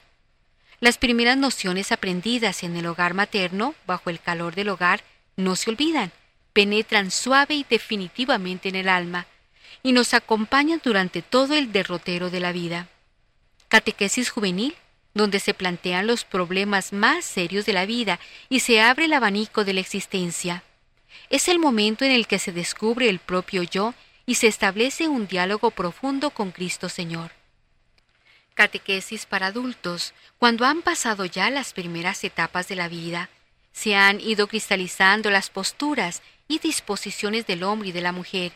[0.84, 5.02] Las primeras nociones aprendidas en el hogar materno, bajo el calor del hogar,
[5.34, 6.12] no se olvidan,
[6.52, 9.26] penetran suave y definitivamente en el alma,
[9.82, 12.88] y nos acompañan durante todo el derrotero de la vida.
[13.68, 14.74] Catequesis juvenil,
[15.14, 18.20] donde se plantean los problemas más serios de la vida
[18.50, 20.64] y se abre el abanico de la existencia.
[21.30, 23.94] Es el momento en el que se descubre el propio yo
[24.26, 27.30] y se establece un diálogo profundo con Cristo Señor.
[28.54, 33.28] Catequesis para adultos, cuando han pasado ya las primeras etapas de la vida,
[33.72, 38.52] se han ido cristalizando las posturas y disposiciones del hombre y de la mujer,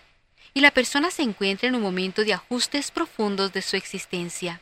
[0.55, 4.61] y la persona se encuentra en un momento de ajustes profundos de su existencia.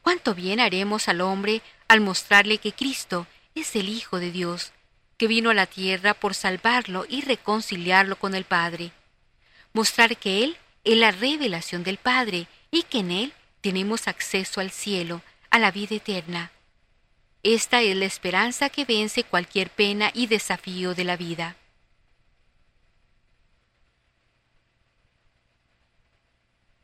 [0.00, 4.72] ¿Cuánto bien haremos al hombre al mostrarle que Cristo es el Hijo de Dios,
[5.18, 8.92] que vino a la tierra por salvarlo y reconciliarlo con el Padre?
[9.74, 13.32] Mostrar que Él es la revelación del Padre y que en Él
[13.66, 16.52] tenemos acceso al cielo, a la vida eterna.
[17.42, 21.56] Esta es la esperanza que vence cualquier pena y desafío de la vida.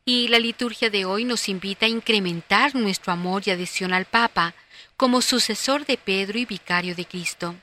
[0.03, 4.53] Y la liturgia de hoy nos invita a incrementar nuestro amor y adhesión al Papa
[4.97, 7.55] como sucesor de Pedro y vicario de Cristo.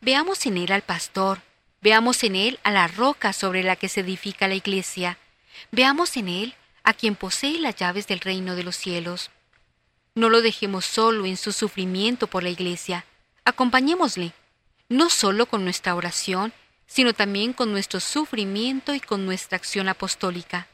[0.00, 1.40] Veamos en él al pastor,
[1.80, 5.18] veamos en él a la roca sobre la que se edifica la iglesia,
[5.72, 9.30] veamos en él a quien posee las llaves del reino de los cielos.
[10.14, 13.04] No lo dejemos solo en su sufrimiento por la iglesia,
[13.44, 14.32] acompañémosle,
[14.88, 16.52] no solo con nuestra oración,
[16.86, 20.68] sino también con nuestro sufrimiento y con nuestra acción apostólica.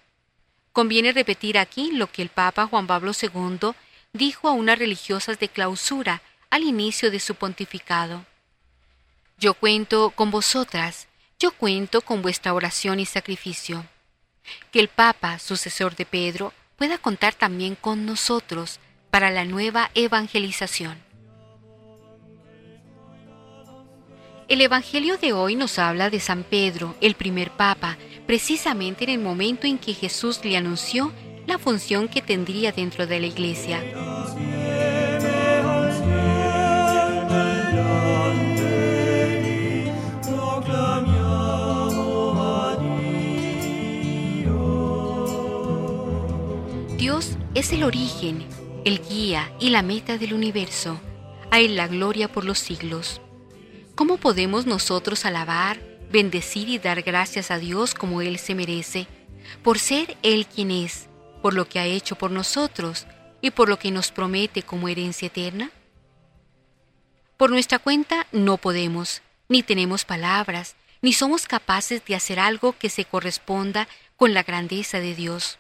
[0.72, 3.70] Conviene repetir aquí lo que el Papa Juan Pablo II
[4.12, 8.26] dijo a unas religiosas de clausura al inicio de su pontificado.
[9.38, 11.06] Yo cuento con vosotras,
[11.38, 13.86] yo cuento con vuestra oración y sacrificio.
[14.70, 18.80] Que el Papa, sucesor de Pedro, pueda contar también con nosotros
[19.10, 20.98] para la nueva evangelización.
[24.48, 29.18] El Evangelio de hoy nos habla de San Pedro, el primer Papa, precisamente en el
[29.20, 31.12] momento en que Jesús le anunció
[31.46, 33.80] la función que tendría dentro de la iglesia.
[47.60, 48.46] Es el origen,
[48.86, 50.98] el guía y la meta del universo.
[51.50, 53.20] A la gloria por los siglos.
[53.94, 55.78] ¿Cómo podemos nosotros alabar,
[56.10, 59.08] bendecir y dar gracias a Dios como Él se merece,
[59.62, 61.10] por ser Él quien es,
[61.42, 63.06] por lo que ha hecho por nosotros
[63.42, 65.70] y por lo que nos promete como herencia eterna?
[67.36, 72.88] Por nuestra cuenta no podemos, ni tenemos palabras, ni somos capaces de hacer algo que
[72.88, 73.86] se corresponda
[74.16, 75.59] con la grandeza de Dios.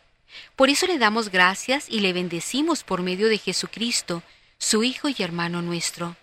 [0.56, 4.22] Por eso le damos gracias y le bendecimos por medio de Jesucristo,
[4.58, 6.16] su Hijo y hermano nuestro.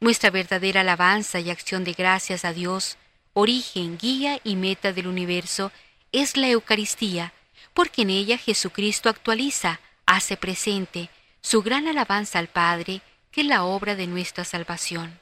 [0.00, 2.98] Nuestra verdadera alabanza y acción de gracias a Dios
[3.34, 5.72] origen, guía y meta del universo,
[6.12, 7.32] es la Eucaristía,
[7.74, 13.64] porque en ella Jesucristo actualiza, hace presente, su gran alabanza al Padre, que es la
[13.64, 15.18] obra de nuestra salvación.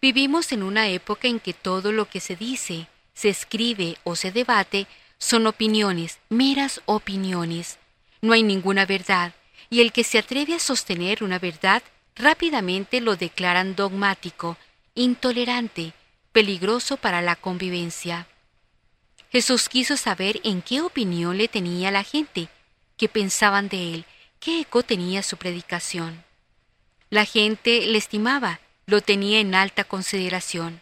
[0.00, 4.32] Vivimos en una época en que todo lo que se dice, se escribe o se
[4.32, 4.86] debate
[5.20, 7.78] son opiniones, meras opiniones.
[8.22, 9.34] No hay ninguna verdad,
[9.68, 11.82] y el que se atreve a sostener una verdad
[12.16, 14.56] rápidamente lo declaran dogmático,
[14.94, 15.92] intolerante,
[16.32, 18.26] peligroso para la convivencia.
[19.30, 22.48] Jesús quiso saber en qué opinión le tenía la gente,
[22.96, 24.04] qué pensaban de él,
[24.40, 26.24] qué eco tenía su predicación.
[27.10, 30.80] La gente le estimaba, lo tenía en alta consideración.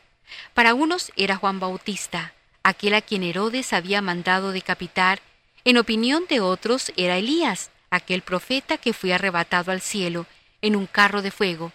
[0.55, 2.34] Para unos era Juan Bautista,
[2.69, 5.21] aquel a quien Herodes había mandado decapitar,
[5.64, 10.27] en opinión de otros era Elías, aquel profeta que fue arrebatado al cielo
[10.61, 11.73] en un carro de fuego,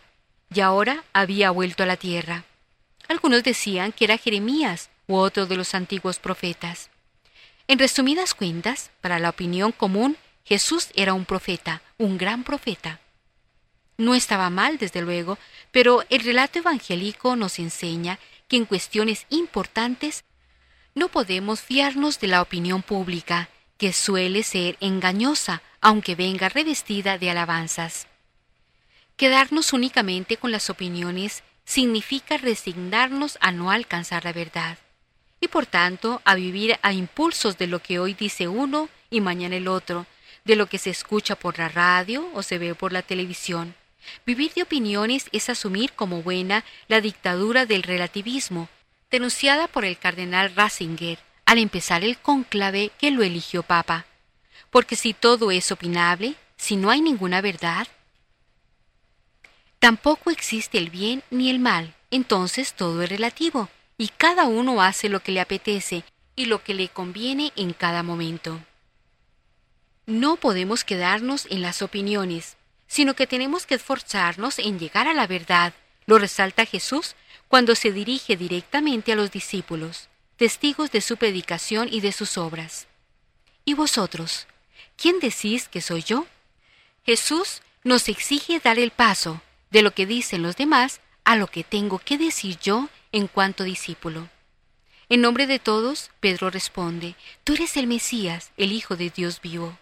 [0.54, 2.44] y ahora había vuelto a la tierra.
[3.08, 6.90] Algunos decían que era Jeremías u otro de los antiguos profetas.
[7.68, 10.16] En resumidas cuentas, para la opinión común,
[10.46, 13.00] Jesús era un profeta, un gran profeta.
[13.98, 15.40] No estaba mal, desde luego,
[15.72, 20.24] pero el relato evangélico nos enseña que en cuestiones importantes
[20.96, 27.30] no podemos fiarnos de la opinión pública, que suele ser engañosa, aunque venga revestida de
[27.30, 28.08] alabanzas.
[29.18, 34.78] Quedarnos únicamente con las opiniones significa resignarnos a no alcanzar la verdad
[35.40, 39.58] y por tanto a vivir a impulsos de lo que hoy dice uno y mañana
[39.58, 40.06] el otro,
[40.46, 43.76] de lo que se escucha por la radio o se ve por la televisión.
[44.26, 48.70] Vivir de opiniones es asumir como buena la dictadura del relativismo,
[49.14, 54.06] denunciada por el cardenal Ratzinger al empezar el cónclave que lo eligió papa.
[54.70, 57.88] Porque si todo es opinable, si no hay ninguna verdad,
[59.84, 65.10] Tampoco existe el bien ni el mal, entonces todo es relativo, y cada uno hace
[65.10, 66.06] lo que le apetece,
[66.38, 68.62] y lo que le conviene en cada momento.
[70.06, 72.56] No podemos quedarnos en las opiniones,
[72.88, 75.74] sino que tenemos que esforzarnos en llegar a la verdad,
[76.06, 77.18] lo resalta Jesús
[77.54, 82.88] cuando se dirige directamente a los discípulos, testigos de su predicación y de sus obras.
[83.64, 84.48] ¿Y vosotros?
[84.98, 86.26] ¿Quién decís que soy yo?
[87.06, 89.40] Jesús nos exige dar el paso
[89.70, 93.64] de lo que dicen los demás a lo que tengo que decir yo en cuanto
[93.64, 94.30] discípulo.
[95.08, 99.78] En nombre de todos, Pedro responde, Tú eres el Mesías, el Hijo de Dios vivo.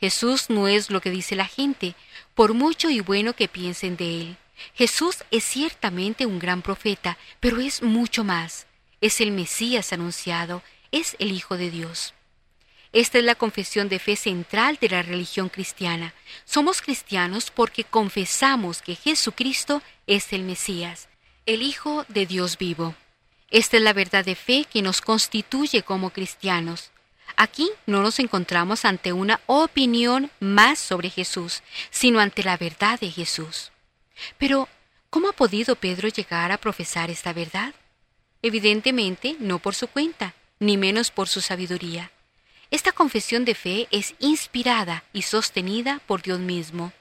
[0.00, 1.94] Jesús no es lo que dice la gente,
[2.34, 4.36] por mucho y bueno que piensen de él.
[4.74, 8.66] Jesús es ciertamente un gran profeta, pero es mucho más.
[9.00, 12.14] Es el Mesías anunciado, es el Hijo de Dios.
[12.92, 16.14] Esta es la confesión de fe central de la religión cristiana.
[16.44, 21.08] Somos cristianos porque confesamos que Jesucristo es el Mesías,
[21.44, 22.94] el Hijo de Dios vivo.
[23.50, 26.90] Esta es la verdad de fe que nos constituye como cristianos.
[27.36, 33.10] Aquí no nos encontramos ante una opinión más sobre Jesús, sino ante la verdad de
[33.10, 33.72] Jesús.
[34.38, 34.68] Pero,
[35.10, 37.74] ¿cómo ha podido Pedro llegar a profesar esta verdad?
[38.42, 42.10] Evidentemente, no por su cuenta, ni menos por su sabiduría.
[42.70, 46.92] Esta confesión de fe es inspirada y sostenida por Dios mismo.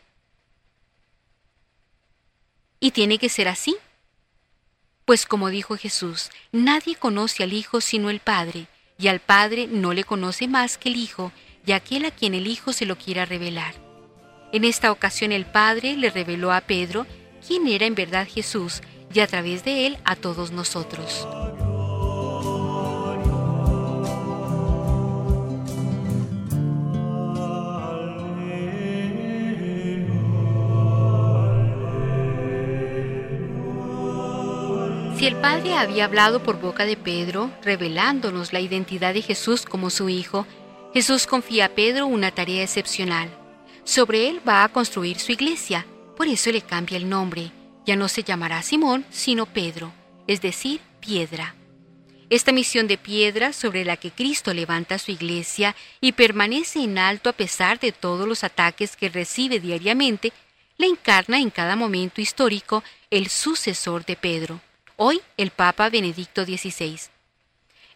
[2.80, 3.76] ¿Y tiene que ser así?
[5.06, 9.94] Pues como dijo Jesús, nadie conoce al Hijo sino el Padre, y al Padre no
[9.94, 11.32] le conoce más que el Hijo,
[11.66, 13.85] y aquel a quien el Hijo se lo quiera revelar.
[14.56, 17.06] En esta ocasión el Padre le reveló a Pedro
[17.46, 18.82] quién era en verdad Jesús,
[19.14, 21.28] y a través de él a todos nosotros.
[35.18, 39.90] Si el Padre había hablado por boca de Pedro, revelándonos la identidad de Jesús como
[39.90, 40.48] su Hijo,
[40.94, 43.45] Jesús confía a Pedro una tarea excepcional.
[43.86, 45.86] Sobre él va a construir su iglesia,
[46.18, 47.52] por eso le cambia el nombre.
[47.86, 49.94] Ya no se llamará Simón, sino Pedro,
[50.28, 51.56] es decir, piedra.
[52.30, 57.30] Esta misión de piedra sobre la que Cristo levanta su iglesia y permanece en alto
[57.30, 60.34] a pesar de todos los ataques que recibe diariamente,
[60.78, 64.60] la encarna en cada momento histórico el sucesor de Pedro
[64.98, 67.00] hoy el Papa Benedicto XVI.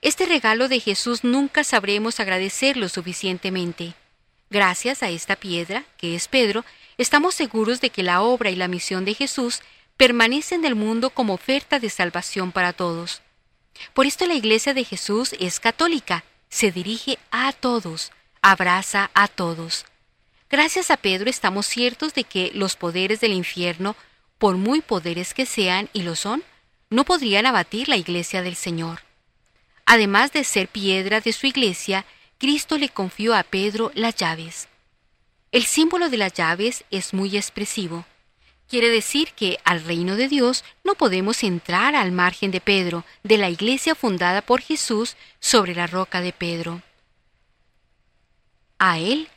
[0.02, 3.94] Este regalo de Jesús nunca sabremos agradecerlo suficientemente.
[4.50, 6.66] Gracias a esta piedra, que es Pedro,
[6.98, 9.62] estamos seguros de que la obra y la misión de Jesús
[9.96, 13.22] permanecen en el mundo como oferta de salvación para todos.
[13.94, 19.86] Por esto la Iglesia de Jesús es católica, se dirige a todos, abraza a todos.
[20.50, 23.96] Gracias a Pedro estamos ciertos de que los poderes del infierno,
[24.40, 26.44] por muy poderes que sean y lo son,
[26.90, 29.02] no podrían abatir la iglesia del Señor.
[29.86, 32.06] Además de ser piedra de su iglesia,
[32.40, 34.70] Cristo le confió a Pedro las llaves.
[35.52, 38.06] El símbolo de las llaves es muy expresivo.
[38.70, 43.38] Quiere decir que al reino de Dios no podemos entrar al margen de Pedro, de
[43.38, 46.82] la iglesia fundada por Jesús sobre la roca de Pedro.
[48.78, 49.28] A él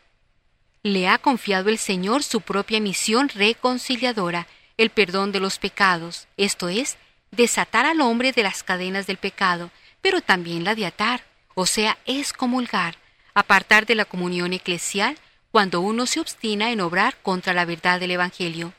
[0.84, 4.46] le ha confiado el Señor su propia misión reconciliadora,
[4.76, 6.98] el perdón de los pecados, esto es,
[7.32, 11.98] desatar al hombre de las cadenas del pecado, pero también la de atar, o sea,
[12.06, 12.96] es comulgar,
[13.34, 15.18] apartar de la comunión eclesial
[15.50, 18.72] cuando uno se obstina en obrar contra la verdad del Evangelio.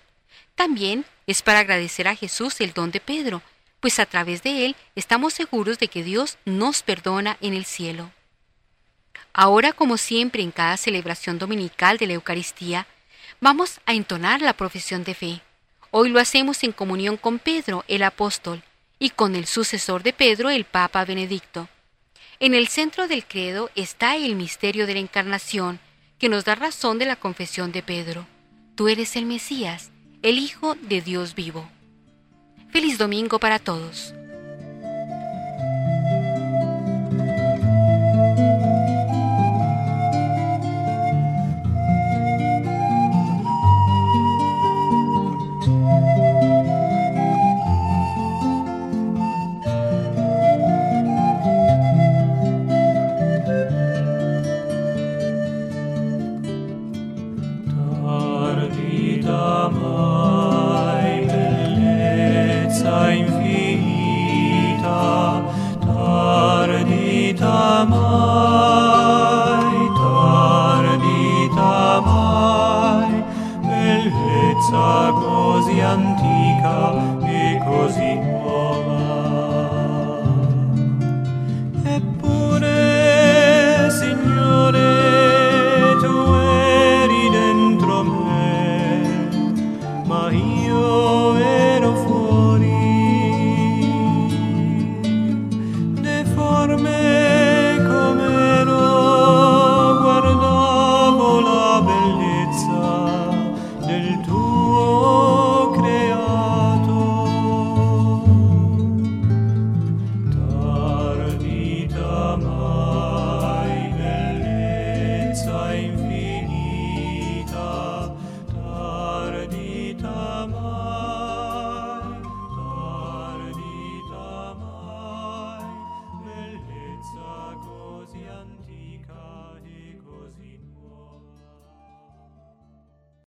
[0.56, 3.42] También es para agradecer a Jesús el don de Pedro,
[3.80, 8.12] pues a través de él estamos seguros de que Dios nos perdona en el cielo.
[9.34, 12.88] Ahora, como siempre en cada celebración dominical de la Eucaristía,
[13.42, 15.42] vamos a entonar la profesión de fe.
[15.92, 18.64] Hoy lo hacemos en comunión con Pedro, el apóstol,
[19.00, 21.68] y con el sucesor de Pedro, el Papa Benedicto.
[22.44, 25.80] En el centro del credo está el misterio de la encarnación,
[26.20, 28.28] que nos da razón de la confesión de Pedro.
[28.76, 29.92] Tú eres el Mesías,
[30.24, 31.70] el Hijo de Dios vivo.
[32.70, 34.14] Feliz domingo para todos.